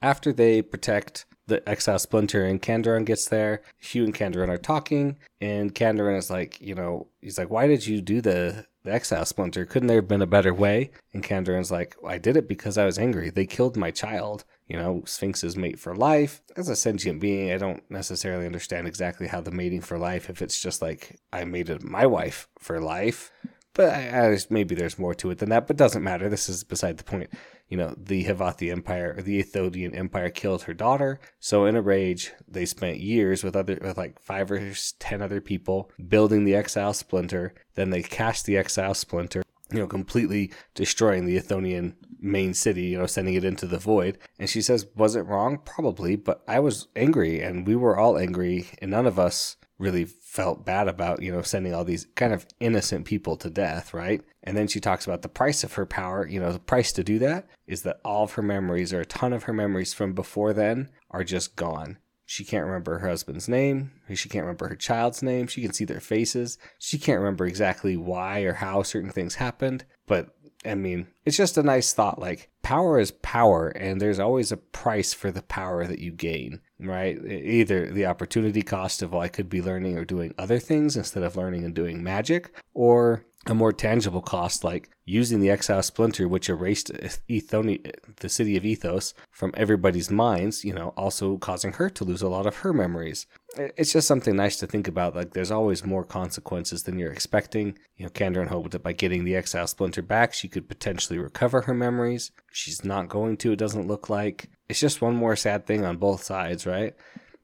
After 0.02 0.32
they 0.32 0.62
protect 0.62 1.26
the 1.48 1.68
Exile 1.70 2.00
Splinter 2.00 2.46
and 2.46 2.62
Kanderon 2.62 3.06
gets 3.06 3.28
there. 3.28 3.62
Hugh 3.80 4.04
and 4.04 4.16
Kanderon 4.16 4.50
are 4.50 4.58
talking, 4.58 5.18
and 5.40 5.74
Kanderon 5.74 6.18
is 6.18 6.30
like, 6.30 6.60
you 6.60 6.76
know, 6.76 7.08
he's 7.22 7.38
like, 7.38 7.50
why 7.50 7.68
did 7.68 7.86
you 7.86 8.02
do 8.02 8.22
the, 8.22 8.66
the 8.84 8.94
Exile 8.94 9.26
Splinter? 9.26 9.66
Couldn't 9.66 9.88
there 9.88 9.98
have 9.98 10.08
been 10.08 10.22
a 10.22 10.28
better 10.28 10.54
way? 10.54 10.92
And 11.14 11.24
Kanderon's 11.24 11.72
like, 11.72 11.96
I 12.06 12.18
did 12.18 12.38
it 12.38 12.48
because 12.48 12.78
I 12.78 12.86
was 12.86 12.98
angry. 12.98 13.30
They 13.30 13.46
killed 13.46 13.78
my 13.78 13.92
child. 13.92 14.44
You 14.68 14.78
know, 14.78 15.04
Sphinx 15.06 15.44
is 15.44 15.56
mate 15.56 15.80
for 15.80 15.96
life. 15.96 16.42
As 16.56 16.70
a 16.70 16.76
sentient 16.76 17.22
being, 17.22 17.52
I 17.52 17.58
don't 17.58 17.84
necessarily 17.92 18.48
understand 18.48 18.88
exactly 18.88 19.28
how 19.28 19.42
the 19.42 19.52
mating 19.52 19.82
for 19.82 20.00
life, 20.00 20.30
if 20.30 20.42
it's 20.42 20.60
just 20.60 20.82
like, 20.82 21.20
I 21.32 21.44
mated 21.44 21.84
my 21.84 22.08
wife 22.08 22.48
for 22.58 22.82
life. 22.82 23.32
But 23.76 23.90
I, 23.94 24.32
I, 24.32 24.38
maybe 24.50 24.74
there's 24.74 24.98
more 24.98 25.14
to 25.16 25.30
it 25.30 25.38
than 25.38 25.50
that, 25.50 25.68
but 25.68 25.78
doesn't 25.78 26.04
matter. 26.04 26.28
This 26.28 26.50
is 26.50 26.64
beside 26.64 26.98
the 26.98 27.04
point 27.04 27.30
you 27.68 27.78
know, 27.78 27.96
the 27.98 28.26
Havathi 28.26 28.72
Empire 28.72 29.16
or 29.18 29.22
the 29.22 29.40
Ethodian 29.40 29.96
Empire 29.96 30.30
killed 30.30 30.64
her 30.64 30.74
daughter. 30.74 31.20
So 31.40 31.66
in 31.66 31.76
a 31.76 31.82
rage, 31.82 32.32
they 32.48 32.66
spent 32.66 33.00
years 33.00 33.44
with 33.44 33.56
other 33.56 33.78
with 33.82 33.98
like 33.98 34.20
five 34.20 34.52
or 34.52 34.74
ten 35.00 35.22
other 35.22 35.42
people 35.42 35.92
building 36.08 36.44
the 36.44 36.56
Exile 36.56 36.94
Splinter. 36.94 37.54
Then 37.74 37.90
they 37.90 38.04
cast 38.04 38.46
the 38.46 38.58
Exile 38.58 38.94
Splinter, 38.94 39.44
you 39.72 39.80
know, 39.80 39.88
completely 39.88 40.52
destroying 40.76 41.26
the 41.26 41.40
Ethonian 41.40 41.96
main 42.20 42.54
city, 42.54 42.84
you 42.84 43.00
know, 43.00 43.08
sending 43.08 43.34
it 43.34 43.44
into 43.44 43.66
the 43.66 43.80
void. 43.80 44.20
And 44.38 44.50
she 44.50 44.62
says, 44.62 44.88
Was 44.96 45.16
it 45.16 45.22
wrong? 45.22 45.60
Probably, 45.66 46.16
but 46.16 46.44
I 46.48 46.60
was 46.60 46.88
angry 46.96 47.42
and 47.42 47.66
we 47.66 47.76
were 47.76 47.98
all 47.98 48.18
angry 48.18 48.68
and 48.80 48.92
none 48.92 49.08
of 49.08 49.18
us 49.18 49.58
really 49.78 50.06
felt 50.06 50.66
bad 50.66 50.88
about, 50.88 51.22
you 51.22 51.32
know, 51.32 51.42
sending 51.42 51.74
all 51.74 51.84
these 51.84 52.08
kind 52.16 52.34
of 52.34 52.46
innocent 52.60 53.06
people 53.06 53.36
to 53.38 53.50
death, 53.50 53.94
right? 53.94 54.22
And 54.44 54.56
then 54.56 54.68
she 54.68 54.80
talks 54.80 55.06
about 55.06 55.22
the 55.22 55.30
price 55.30 55.64
of 55.64 55.74
her 55.74 55.86
power. 55.86 56.28
You 56.28 56.40
know, 56.40 56.52
the 56.52 56.60
price 56.60 56.92
to 56.94 57.04
do 57.04 57.20
that 57.20 57.48
is 57.68 57.82
that 57.84 58.00
all 58.06 58.24
of 58.24 58.34
her 58.34 58.42
memories, 58.42 58.94
or 58.94 59.02
a 59.02 59.06
ton 59.06 59.34
of 59.34 59.44
her 59.44 59.54
memories 59.54 59.94
from 59.94 60.14
before 60.14 60.54
then, 60.54 60.90
are 61.12 61.24
just 61.24 61.56
gone. 61.56 61.98
She 62.26 62.44
can't 62.44 62.66
remember 62.66 63.00
her 63.00 63.10
husband's 63.10 63.48
name. 63.48 63.92
She 64.14 64.30
can't 64.30 64.46
remember 64.46 64.68
her 64.68 64.76
child's 64.76 65.22
name. 65.22 65.48
She 65.48 65.62
can 65.62 65.74
see 65.74 65.86
their 65.86 66.00
faces. 66.00 66.58
She 66.80 66.98
can't 66.98 67.20
remember 67.20 67.46
exactly 67.46 67.96
why 67.96 68.42
or 68.42 68.54
how 68.54 68.82
certain 68.82 69.12
things 69.12 69.36
happened. 69.36 69.86
But 70.08 70.36
I 70.66 70.76
mean, 70.76 71.08
it's 71.26 71.38
just 71.38 71.58
a 71.58 71.64
nice 71.64 71.94
thought. 71.94 72.20
Like, 72.20 72.50
power 72.62 73.00
is 73.00 73.12
power, 73.12 73.70
and 73.70 74.02
there's 74.02 74.20
always 74.20 74.52
a 74.52 74.58
price 74.58 75.14
for 75.14 75.32
the 75.32 75.44
power 75.44 75.86
that 75.86 76.00
you 76.00 76.12
gain, 76.12 76.62
right? 76.80 77.18
Either 77.26 77.92
the 77.92 78.06
opportunity 78.06 78.62
cost 78.62 79.02
of, 79.02 79.12
well, 79.12 79.22
I 79.22 79.28
could 79.28 79.50
be 79.50 79.62
learning 79.62 79.98
or 79.98 80.06
doing 80.06 80.34
other 80.38 80.60
things 80.60 80.98
instead 80.98 81.24
of 81.24 81.36
learning 81.36 81.64
and 81.64 81.74
doing 81.74 82.04
magic, 82.04 82.54
or 82.74 83.26
a 83.48 83.54
more 83.54 83.72
tangible 83.72 84.22
cost 84.22 84.64
like 84.64 84.90
using 85.06 85.40
the 85.40 85.50
Exile 85.50 85.84
Splinter, 85.84 86.28
which 86.28 86.50
erased 86.50 86.92
Ethoni- 87.30 87.94
the 88.18 88.30
city 88.30 88.58
of 88.58 88.64
Ithos 88.64 89.14
from 89.32 89.54
everybody's 89.56 90.10
minds, 90.10 90.66
you 90.66 90.74
know, 90.74 90.94
also 90.98 91.38
causing 91.38 91.74
her 91.74 91.90
to 91.92 92.04
lose 92.04 92.24
a 92.24 92.28
lot 92.28 92.48
of 92.48 92.58
her 92.58 92.74
memories. 92.74 93.28
It's 93.56 93.94
just 93.94 94.08
something 94.08 94.36
nice 94.36 94.58
to 94.58 94.68
think 94.68 94.88
about. 94.88 95.16
Like, 95.16 95.34
there's 95.34 95.52
always 95.52 95.86
more 95.86 96.04
consequences 96.04 96.84
than 96.84 96.98
you're 96.98 97.12
expecting. 97.12 97.78
You 97.98 98.06
know, 98.06 98.10
Kanderon 98.10 98.48
hoped 98.48 98.72
that 98.72 98.84
by 98.84 98.94
getting 98.94 99.24
the 99.24 99.36
Exile 99.36 99.68
Splinter 99.68 100.02
back, 100.02 100.34
she 100.34 100.48
could 100.48 100.68
potentially 100.68 101.20
recover 101.20 101.62
her 101.62 101.74
memories. 101.74 102.32
She's 102.52 102.84
not 102.84 103.10
going 103.10 103.38
to, 103.38 103.52
it 103.52 103.60
doesn't 103.60 103.88
look 103.88 104.10
like. 104.10 104.50
It's 104.68 104.80
just 104.80 105.02
one 105.02 105.16
more 105.16 105.36
sad 105.36 105.68
thing 105.68 105.86
on 105.86 105.98
both 105.98 106.24
sides, 106.24 106.66
right? 106.66 106.96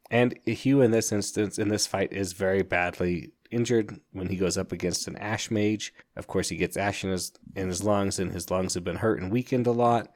And 0.10 0.38
Hugh, 0.46 0.81
in 0.81 0.91
this 0.91 1.12
instance, 1.12 1.58
in 1.58 1.70
this 1.70 1.88
fight, 1.88 2.12
is 2.12 2.34
very 2.34 2.63
badly 2.63 3.31
injured 3.51 4.00
when 4.12 4.27
he 4.27 4.36
goes 4.36 4.58
up 4.58 4.72
against 4.72 5.08
an 5.08 5.17
ash 5.17 5.51
mage. 5.51 5.93
Of 6.15 6.27
course, 6.27 6.50
he 6.50 6.58
gets 6.58 6.77
ash 6.77 7.03
in 7.03 7.12
his 7.12 7.31
in 7.55 7.67
his 7.67 7.84
lungs, 7.84 8.20
and 8.20 8.31
his 8.31 8.50
lungs 8.50 8.74
have 8.74 8.84
been 8.84 8.98
hurt 8.98 9.22
and 9.22 9.31
weakened 9.31 9.67
a 9.67 9.72
lot. 9.72 10.10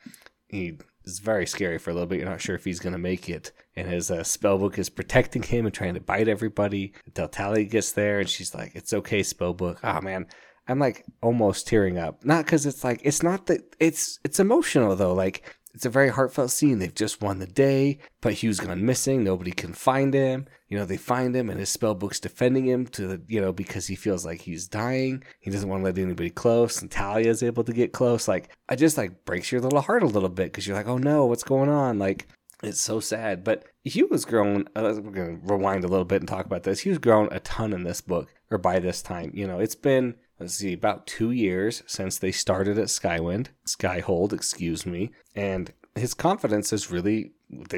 He 0.47 0.77
is 1.03 1.19
very 1.19 1.45
scary 1.45 1.77
for 1.77 1.91
a 1.91 1.93
little 1.93 2.07
bit. 2.07 2.19
You're 2.19 2.29
not 2.29 2.41
sure 2.41 2.55
if 2.55 2.65
he's 2.65 2.79
going 2.79 2.93
to 2.93 2.99
make 2.99 3.29
it. 3.29 3.51
And 3.75 3.87
his 3.87 4.09
uh, 4.09 4.19
spellbook 4.19 4.77
is 4.77 4.89
protecting 4.89 5.43
him 5.43 5.65
and 5.65 5.73
trying 5.73 5.93
to 5.95 5.99
bite 5.99 6.27
everybody 6.27 6.93
until 7.05 7.27
Tally 7.27 7.65
gets 7.65 7.91
there, 7.91 8.19
and 8.19 8.29
she's 8.29 8.55
like, 8.55 8.71
"It's 8.75 8.93
okay, 8.93 9.21
spellbook." 9.21 9.79
Oh 9.83 10.01
man, 10.01 10.27
I'm 10.67 10.79
like 10.79 11.05
almost 11.21 11.67
tearing 11.67 11.97
up. 11.97 12.23
Not 12.25 12.45
because 12.45 12.65
it's 12.65 12.83
like 12.83 13.01
it's 13.03 13.21
not 13.21 13.47
that 13.47 13.75
it's 13.79 14.19
it's 14.23 14.39
emotional 14.39 14.95
though. 14.95 15.13
Like 15.13 15.55
it's 15.75 15.85
a 15.85 15.89
very 15.89 16.07
heartfelt 16.07 16.51
scene. 16.51 16.79
They've 16.79 16.95
just 16.95 17.21
won 17.21 17.39
the 17.39 17.45
day, 17.45 17.99
but 18.21 18.41
Hugh's 18.41 18.61
gone 18.61 18.85
missing. 18.85 19.25
Nobody 19.25 19.51
can 19.51 19.73
find 19.73 20.13
him. 20.13 20.45
You 20.69 20.77
know, 20.77 20.85
they 20.85 20.95
find 20.95 21.35
him 21.35 21.49
and 21.49 21.59
his 21.59 21.69
spellbook's 21.69 22.21
defending 22.21 22.65
him 22.65 22.87
to 22.87 23.07
the, 23.07 23.21
you 23.27 23.41
know, 23.41 23.51
because 23.51 23.85
he 23.85 23.95
feels 23.95 24.25
like 24.25 24.41
he's 24.41 24.69
dying. 24.69 25.21
He 25.41 25.51
doesn't 25.51 25.67
want 25.67 25.81
to 25.81 25.85
let 25.85 25.97
anybody 25.97 26.29
close. 26.29 26.81
And 26.81 26.89
Talia 26.89 27.29
is 27.29 27.43
able 27.43 27.65
to 27.65 27.73
get 27.73 27.91
close. 27.91 28.25
Like, 28.25 28.49
I 28.69 28.77
just 28.77 28.97
like 28.97 29.25
breaks 29.25 29.51
your 29.51 29.59
little 29.59 29.81
heart 29.81 30.01
a 30.01 30.07
little 30.07 30.29
bit 30.29 30.45
because 30.45 30.65
you're 30.65 30.77
like, 30.77 30.87
oh 30.87 30.97
no, 30.97 31.25
what's 31.25 31.43
going 31.43 31.69
on? 31.69 31.99
Like, 31.99 32.27
it's 32.63 32.79
so 32.79 33.01
sad. 33.01 33.43
But 33.43 33.65
Hugh 33.83 34.07
was 34.09 34.23
grown. 34.23 34.69
Uh, 34.77 34.93
we're 35.03 35.11
going 35.11 35.41
to 35.41 35.53
rewind 35.53 35.83
a 35.83 35.89
little 35.89 36.05
bit 36.05 36.21
and 36.21 36.27
talk 36.27 36.45
about 36.45 36.63
this. 36.63 36.79
He 36.79 36.89
was 36.89 36.99
grown 36.99 37.27
a 37.33 37.41
ton 37.41 37.73
in 37.73 37.83
this 37.83 37.99
book, 37.99 38.33
or 38.49 38.57
by 38.57 38.79
this 38.79 39.01
time. 39.01 39.31
You 39.33 39.45
know, 39.45 39.59
it's 39.59 39.75
been 39.75 40.15
let's 40.39 40.55
see, 40.55 40.73
about 40.73 41.07
two 41.07 41.31
years 41.31 41.83
since 41.85 42.17
they 42.17 42.31
started 42.31 42.77
at 42.77 42.87
Skywind, 42.87 43.47
Skyhold, 43.67 44.33
excuse 44.33 44.85
me, 44.85 45.11
and 45.35 45.71
his 45.95 46.13
confidence 46.13 46.73
is 46.73 46.91
really 46.91 47.31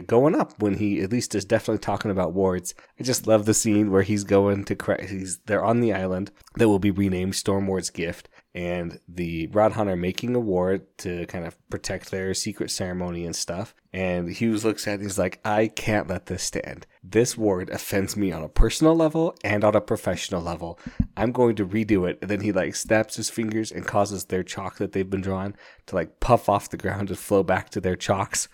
going 0.07 0.33
up 0.33 0.59
when 0.59 0.75
he 0.75 1.01
at 1.01 1.11
least 1.11 1.35
is 1.35 1.45
definitely 1.45 1.79
talking 1.79 2.09
about 2.09 2.33
wards. 2.33 2.73
I 2.99 3.03
just 3.03 3.27
love 3.27 3.45
the 3.45 3.53
scene 3.53 3.91
where 3.91 4.01
he's 4.01 4.23
going 4.23 4.63
to 4.65 4.97
he's 5.07 5.39
they're 5.45 5.63
on 5.63 5.81
the 5.81 5.93
island 5.93 6.31
that 6.55 6.67
will 6.67 6.79
be 6.79 6.91
renamed 6.91 7.33
Stormward's 7.33 7.89
Gift, 7.89 8.29
and 8.55 8.99
the 9.07 9.47
rod 9.47 9.73
hunter 9.73 9.95
making 9.95 10.35
a 10.35 10.39
ward 10.39 10.85
to 10.97 11.25
kind 11.27 11.45
of 11.45 11.55
protect 11.69 12.09
their 12.09 12.33
secret 12.33 12.71
ceremony 12.71 13.25
and 13.25 13.35
stuff. 13.35 13.75
And 13.93 14.29
Hughes 14.29 14.65
looks 14.65 14.87
at 14.87 14.99
it, 14.99 15.03
he's 15.03 15.19
like, 15.19 15.39
I 15.45 15.67
can't 15.67 16.07
let 16.07 16.25
this 16.25 16.43
stand. 16.43 16.87
This 17.03 17.37
ward 17.37 17.69
offends 17.69 18.17
me 18.17 18.31
on 18.31 18.43
a 18.43 18.49
personal 18.49 18.95
level 18.95 19.35
and 19.43 19.63
on 19.63 19.75
a 19.75 19.81
professional 19.81 20.41
level. 20.41 20.79
I'm 21.15 21.31
going 21.31 21.55
to 21.57 21.67
redo 21.67 22.09
it. 22.09 22.19
And 22.21 22.31
then 22.31 22.41
he 22.41 22.51
like 22.51 22.75
snaps 22.75 23.15
his 23.15 23.29
fingers 23.29 23.71
and 23.71 23.85
causes 23.85 24.25
their 24.25 24.43
chalk 24.43 24.77
that 24.77 24.91
they've 24.91 25.09
been 25.09 25.21
drawn 25.21 25.55
to 25.87 25.95
like 25.95 26.19
puff 26.19 26.49
off 26.49 26.69
the 26.69 26.77
ground 26.77 27.09
and 27.09 27.19
flow 27.19 27.43
back 27.43 27.69
to 27.71 27.81
their 27.81 27.95
chalks 27.95 28.47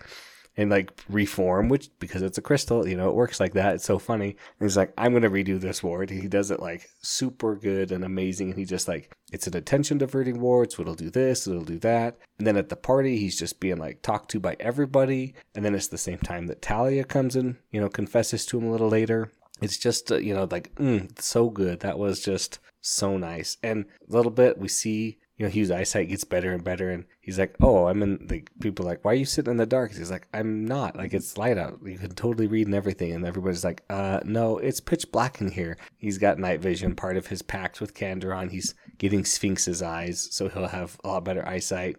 and 0.55 0.69
like 0.69 0.91
reform, 1.09 1.69
which 1.69 1.89
because 1.99 2.21
it's 2.21 2.37
a 2.37 2.41
crystal, 2.41 2.87
you 2.87 2.95
know, 2.95 3.09
it 3.09 3.15
works 3.15 3.39
like 3.39 3.53
that. 3.53 3.75
It's 3.75 3.85
so 3.85 3.97
funny. 3.99 4.29
And 4.59 4.67
he's 4.67 4.77
like, 4.77 4.93
I'm 4.97 5.13
gonna 5.13 5.29
redo 5.29 5.59
this 5.59 5.81
ward. 5.81 6.09
He 6.09 6.27
does 6.27 6.51
it 6.51 6.59
like 6.59 6.89
super 7.01 7.55
good 7.55 7.91
and 7.91 8.03
amazing. 8.03 8.51
And 8.51 8.59
he 8.59 8.65
just 8.65 8.87
like 8.87 9.11
it's 9.31 9.47
an 9.47 9.57
attention 9.57 9.97
diverting 9.97 10.39
ward, 10.39 10.71
so 10.71 10.81
it'll 10.81 10.95
do 10.95 11.09
this, 11.09 11.47
it'll 11.47 11.63
do 11.63 11.79
that. 11.79 12.17
And 12.37 12.45
then 12.45 12.57
at 12.57 12.69
the 12.69 12.75
party, 12.75 13.17
he's 13.17 13.37
just 13.37 13.59
being 13.59 13.77
like 13.77 14.01
talked 14.01 14.29
to 14.31 14.39
by 14.39 14.55
everybody. 14.59 15.33
And 15.55 15.65
then 15.65 15.75
it's 15.75 15.87
the 15.87 15.97
same 15.97 16.19
time 16.19 16.47
that 16.47 16.61
Talia 16.61 17.03
comes 17.03 17.35
in, 17.35 17.57
you 17.71 17.81
know, 17.81 17.89
confesses 17.89 18.45
to 18.47 18.59
him 18.59 18.67
a 18.67 18.71
little 18.71 18.89
later. 18.89 19.31
It's 19.61 19.77
just 19.77 20.11
uh, 20.11 20.17
you 20.17 20.33
know 20.33 20.47
like 20.49 20.73
mm, 20.75 21.19
so 21.19 21.49
good. 21.49 21.79
That 21.79 21.97
was 21.97 22.21
just 22.21 22.59
so 22.81 23.17
nice. 23.17 23.57
And 23.63 23.85
a 24.07 24.15
little 24.15 24.31
bit 24.31 24.57
we 24.57 24.67
see 24.67 25.17
you 25.43 25.49
know, 25.49 25.51
Hugh's 25.51 25.71
eyesight 25.71 26.07
gets 26.07 26.23
better 26.23 26.53
and 26.53 26.63
better, 26.63 26.89
and 26.89 27.03
he's 27.19 27.37
like, 27.37 27.53
"Oh, 27.61 27.87
I'm 27.87 28.01
in." 28.01 28.27
The 28.27 28.45
people 28.61 28.85
like, 28.85 29.03
"Why 29.03 29.11
are 29.11 29.15
you 29.15 29.25
sitting 29.25 29.51
in 29.51 29.57
the 29.57 29.65
dark?" 29.65 29.93
He's 29.93 30.09
like, 30.09 30.25
"I'm 30.33 30.63
not. 30.63 30.95
Like 30.95 31.13
it's 31.13 31.37
light 31.37 31.57
out. 31.57 31.79
You 31.83 31.97
can 31.97 32.11
totally 32.11 32.47
read 32.47 32.67
and 32.67 32.75
everything." 32.75 33.11
And 33.11 33.25
everybody's 33.25 33.65
like, 33.65 33.83
"Uh, 33.89 34.21
no, 34.23 34.57
it's 34.57 34.79
pitch 34.79 35.11
black 35.11 35.41
in 35.41 35.51
here." 35.51 35.75
He's 35.97 36.17
got 36.17 36.39
night 36.39 36.61
vision, 36.61 36.95
part 36.95 37.17
of 37.17 37.27
his 37.27 37.41
pact 37.41 37.81
with 37.81 37.93
Kanderon. 37.93 38.51
He's 38.51 38.73
getting 38.97 39.25
Sphinx's 39.25 39.81
eyes, 39.81 40.29
so 40.31 40.47
he'll 40.47 40.67
have 40.67 40.97
a 41.03 41.09
lot 41.09 41.25
better 41.25 41.45
eyesight. 41.45 41.97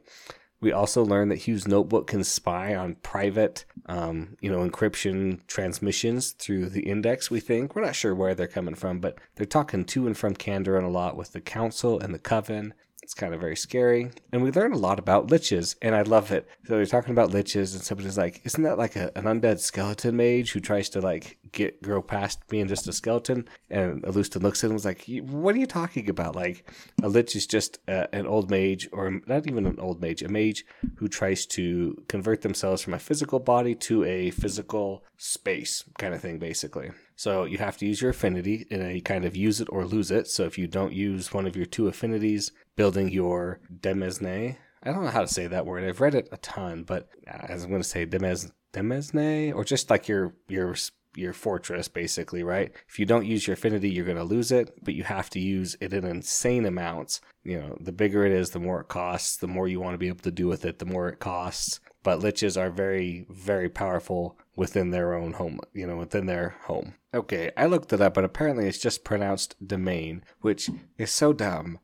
We 0.63 0.73
also 0.73 1.05
learn 1.05 1.29
that 1.29 1.47
Hugh's 1.47 1.69
notebook 1.69 2.07
can 2.07 2.25
spy 2.25 2.75
on 2.75 2.95
private, 3.03 3.67
um, 3.85 4.39
you 4.41 4.51
know, 4.51 4.67
encryption 4.67 5.47
transmissions 5.47 6.31
through 6.31 6.71
the 6.71 6.89
index. 6.89 7.31
We 7.31 7.41
think 7.41 7.77
we're 7.77 7.85
not 7.85 7.95
sure 7.95 8.15
where 8.15 8.35
they're 8.35 8.47
coming 8.47 8.75
from, 8.75 9.01
but 9.01 9.19
they're 9.35 9.45
talking 9.45 9.85
to 9.85 10.07
and 10.07 10.17
from 10.17 10.35
Kanderon 10.35 10.85
a 10.85 10.89
lot 10.89 11.19
with 11.19 11.33
the 11.33 11.43
Council 11.43 12.01
and 12.01 12.15
the 12.15 12.19
Coven. 12.19 12.73
It's 13.05 13.13
kind 13.13 13.35
of 13.35 13.41
very 13.41 13.55
scary. 13.55 14.11
And 14.33 14.43
we 14.43 14.51
learn 14.51 14.73
a 14.73 14.79
lot 14.79 14.99
about 14.99 15.27
liches, 15.27 15.77
and 15.83 15.95
I 15.95 16.01
love 16.01 16.33
it. 16.33 16.49
So 16.64 16.75
they're 16.75 16.87
talking 16.87 17.12
about 17.12 17.33
liches, 17.33 17.75
and 17.75 17.83
somebody's 17.83 18.17
like, 18.17 18.40
Isn't 18.45 18.62
that 18.62 18.79
like 18.79 18.97
a, 18.97 19.12
an 19.14 19.25
undead 19.25 19.61
skeleton 19.61 20.17
mage 20.17 20.53
who 20.53 20.61
tries 20.61 20.88
to 20.88 21.03
like 21.03 21.37
get 21.53 21.83
grow 21.83 22.01
past 22.01 22.49
being 22.49 22.67
just 22.67 22.88
a 22.88 22.95
skeleton? 22.95 23.47
And 23.69 24.03
Alustin 24.05 24.43
looks 24.43 24.64
at 24.64 24.69
him 24.69 24.71
and 24.71 24.77
was 24.77 24.87
like, 24.87 25.05
What 25.07 25.55
are 25.55 25.59
you 25.59 25.67
talking 25.67 26.09
about? 26.09 26.35
Like, 26.35 26.73
a 27.03 27.09
lich 27.11 27.37
is 27.37 27.47
just 27.47 27.79
uh, 27.87 28.07
an 28.14 28.27
old 28.27 28.51
mage, 28.51 28.88
or 28.90 29.21
not 29.27 29.47
even 29.47 29.67
an 29.67 29.79
old 29.79 30.01
mage, 30.01 30.23
a 30.23 30.29
mage 30.29 30.64
who 30.97 31.07
tries 31.07 31.45
to 31.45 32.03
convert 32.09 32.40
themselves 32.40 32.81
from 32.81 32.95
a 32.95 32.99
physical 32.99 33.38
body 33.38 33.75
to 33.75 34.03
a 34.05 34.31
physical 34.31 35.05
space 35.19 35.85
kind 35.99 36.14
of 36.14 36.23
thing, 36.23 36.38
basically. 36.38 36.90
So 37.16 37.44
you 37.44 37.59
have 37.59 37.77
to 37.79 37.87
use 37.87 38.00
your 38.00 38.11
affinity 38.11 38.66
in 38.70 38.83
a 38.83 39.00
kind 39.00 39.24
of 39.24 39.37
use 39.37 39.61
it 39.61 39.68
or 39.70 39.85
lose 39.85 40.11
it. 40.11 40.27
So 40.29 40.44
if 40.44 40.59
you 40.59 40.66
don't 40.66 40.92
use 40.92 41.33
one 41.33 41.46
of 41.46 41.57
your 41.57 41.66
two 41.66 41.88
affinities, 41.88 42.53
building 42.77 43.11
your 43.11 43.61
demesne, 43.81 44.57
I 44.83 44.92
don't 44.92 45.05
know 45.05 45.11
how 45.11 45.22
to 45.22 45.29
say 45.29 45.46
that 45.46 45.64
word. 45.64 45.85
I've 45.85 46.00
read 46.00 46.14
it 46.14 46.29
a 46.33 46.37
ton, 46.38 46.83
but 46.85 47.09
as 47.27 47.64
I'm 47.64 47.70
going 47.70 47.83
to 47.83 47.88
say 47.88 48.05
demes 48.05 48.50
demesne 48.72 49.55
or 49.55 49.64
just 49.64 49.88
like 49.88 50.09
your 50.09 50.35
your 50.48 50.74
your 51.16 51.33
fortress 51.33 51.88
basically, 51.88 52.42
right? 52.42 52.72
If 52.88 52.98
you 52.98 53.07
don't 53.07 53.27
use 53.27 53.46
your 53.46 53.55
affinity, 53.55 53.88
you're 53.88 54.05
going 54.05 54.18
to 54.18 54.24
lose 54.24 54.50
it, 54.50 54.74
but 54.83 54.94
you 54.94 55.05
have 55.05 55.31
to 55.31 55.40
use 55.40 55.77
it 55.81 55.92
in 55.92 56.05
insane 56.05 56.66
amounts. 56.66 57.20
You 57.44 57.61
know, 57.61 57.79
the 57.81 57.92
bigger 57.92 58.27
it 58.27 58.33
is, 58.33 58.50
the 58.50 58.59
more 58.59 58.81
it 58.81 58.88
costs, 58.88 59.37
the 59.37 59.46
more 59.46 59.68
you 59.68 59.81
want 59.81 59.94
to 59.94 59.98
be 59.98 60.09
able 60.09 60.18
to 60.24 60.31
do 60.31 60.48
with 60.48 60.64
it, 60.64 60.81
the 60.81 60.87
more 60.87 61.09
it 61.09 61.20
costs. 61.20 61.81
But 62.05 62.21
liches 62.21 62.61
are 62.61 62.71
very 62.71 63.27
very 63.29 63.69
powerful 63.69 64.38
within 64.55 64.90
their 64.90 65.14
own 65.14 65.33
home, 65.33 65.59
you 65.73 65.87
know, 65.88 65.97
within 65.97 66.27
their 66.27 66.57
home. 66.67 66.95
Okay, 67.12 67.51
I 67.57 67.67
looked 67.67 67.93
it 67.93 68.01
up, 68.01 68.14
but 68.14 68.25
apparently 68.25 68.69
it's 68.69 68.79
just 68.79 69.03
pronounced 69.03 69.57
domain, 69.67 70.23
which 70.40 70.71
is 70.99 71.11
so 71.11 71.33
dumb. 71.33 71.81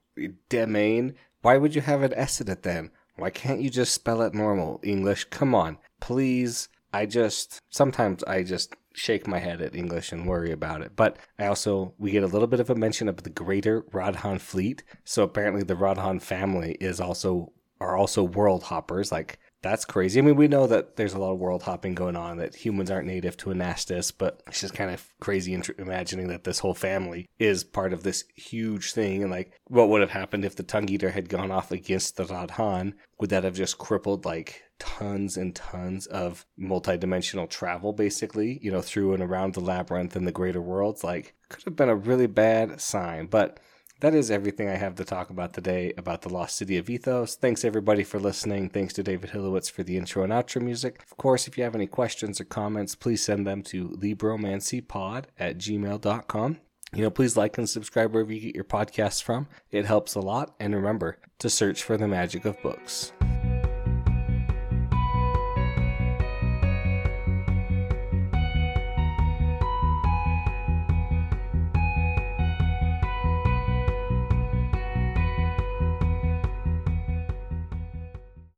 Domain? 0.48 1.14
Why 1.42 1.56
would 1.56 1.74
you 1.74 1.80
have 1.80 2.02
an 2.02 2.14
S 2.14 2.40
in 2.40 2.48
it 2.48 2.62
then? 2.62 2.90
Why 3.16 3.30
can't 3.30 3.60
you 3.60 3.70
just 3.70 3.94
spell 3.94 4.22
it 4.22 4.34
normal 4.34 4.80
English? 4.82 5.24
Come 5.24 5.54
on, 5.54 5.78
please. 6.00 6.68
I 6.92 7.06
just, 7.06 7.60
sometimes 7.70 8.24
I 8.24 8.42
just 8.42 8.74
shake 8.92 9.26
my 9.26 9.38
head 9.38 9.60
at 9.62 9.76
English 9.76 10.10
and 10.10 10.26
worry 10.26 10.50
about 10.50 10.82
it. 10.82 10.96
But 10.96 11.16
I 11.38 11.46
also, 11.46 11.94
we 11.98 12.10
get 12.10 12.24
a 12.24 12.28
little 12.28 12.48
bit 12.48 12.60
of 12.60 12.70
a 12.70 12.74
mention 12.74 13.08
of 13.08 13.22
the 13.22 13.30
greater 13.30 13.82
Radhan 13.92 14.40
fleet. 14.40 14.82
So 15.04 15.22
apparently 15.22 15.62
the 15.62 15.76
Radhan 15.76 16.20
family 16.20 16.76
is 16.80 17.00
also, 17.00 17.52
are 17.80 17.96
also 17.96 18.22
world 18.22 18.64
hoppers, 18.64 19.12
like 19.12 19.38
that's 19.62 19.84
crazy. 19.84 20.18
I 20.18 20.22
mean, 20.22 20.36
we 20.36 20.48
know 20.48 20.66
that 20.66 20.96
there's 20.96 21.12
a 21.12 21.18
lot 21.18 21.32
of 21.32 21.38
world 21.38 21.62
hopping 21.62 21.94
going 21.94 22.16
on, 22.16 22.38
that 22.38 22.54
humans 22.54 22.90
aren't 22.90 23.06
native 23.06 23.36
to 23.38 23.50
Anastas, 23.50 24.12
but 24.16 24.42
it's 24.46 24.60
just 24.60 24.74
kind 24.74 24.90
of 24.90 25.06
crazy 25.20 25.52
int- 25.52 25.78
imagining 25.78 26.28
that 26.28 26.44
this 26.44 26.60
whole 26.60 26.74
family 26.74 27.28
is 27.38 27.62
part 27.62 27.92
of 27.92 28.02
this 28.02 28.24
huge 28.34 28.92
thing. 28.92 29.22
And 29.22 29.30
like, 29.30 29.52
what 29.66 29.88
would 29.88 30.00
have 30.00 30.10
happened 30.10 30.44
if 30.44 30.56
the 30.56 30.62
Tongue 30.62 30.88
Eater 30.88 31.10
had 31.10 31.28
gone 31.28 31.50
off 31.50 31.70
against 31.70 32.16
the 32.16 32.24
Radhan? 32.24 32.94
Would 33.18 33.30
that 33.30 33.44
have 33.44 33.54
just 33.54 33.78
crippled 33.78 34.24
like 34.24 34.62
tons 34.78 35.36
and 35.36 35.54
tons 35.54 36.06
of 36.06 36.46
multidimensional 36.58 37.48
travel, 37.48 37.92
basically, 37.92 38.58
you 38.62 38.72
know, 38.72 38.80
through 38.80 39.12
and 39.12 39.22
around 39.22 39.52
the 39.54 39.60
labyrinth 39.60 40.16
and 40.16 40.26
the 40.26 40.32
greater 40.32 40.62
worlds? 40.62 41.04
Like, 41.04 41.34
could 41.50 41.64
have 41.64 41.76
been 41.76 41.90
a 41.90 41.96
really 41.96 42.26
bad 42.26 42.80
sign. 42.80 43.26
But 43.26 43.60
that 44.00 44.14
is 44.14 44.30
everything 44.30 44.68
I 44.68 44.76
have 44.76 44.94
to 44.96 45.04
talk 45.04 45.30
about 45.30 45.52
today 45.52 45.92
about 45.96 46.22
the 46.22 46.28
Lost 46.28 46.56
City 46.56 46.78
of 46.78 46.86
Ithos. 46.86 47.36
Thanks 47.36 47.64
everybody 47.64 48.02
for 48.02 48.18
listening. 48.18 48.68
Thanks 48.68 48.94
to 48.94 49.02
David 49.02 49.30
Hilowitz 49.30 49.70
for 49.70 49.82
the 49.82 49.96
intro 49.96 50.22
and 50.22 50.32
outro 50.32 50.62
music. 50.62 51.02
Of 51.02 51.16
course, 51.16 51.46
if 51.46 51.56
you 51.56 51.64
have 51.64 51.74
any 51.74 51.86
questions 51.86 52.40
or 52.40 52.44
comments, 52.44 52.94
please 52.94 53.22
send 53.22 53.46
them 53.46 53.62
to 53.64 53.90
libromancypod 53.90 55.24
at 55.38 55.58
gmail.com. 55.58 56.58
You 56.92 57.02
know, 57.02 57.10
please 57.10 57.36
like 57.36 57.56
and 57.56 57.68
subscribe 57.68 58.12
wherever 58.12 58.32
you 58.32 58.40
get 58.40 58.54
your 58.54 58.64
podcasts 58.64 59.22
from. 59.22 59.46
It 59.70 59.84
helps 59.84 60.14
a 60.14 60.20
lot. 60.20 60.54
And 60.58 60.74
remember 60.74 61.18
to 61.38 61.48
search 61.48 61.82
for 61.82 61.96
the 61.96 62.08
magic 62.08 62.44
of 62.44 62.60
books. 62.62 63.12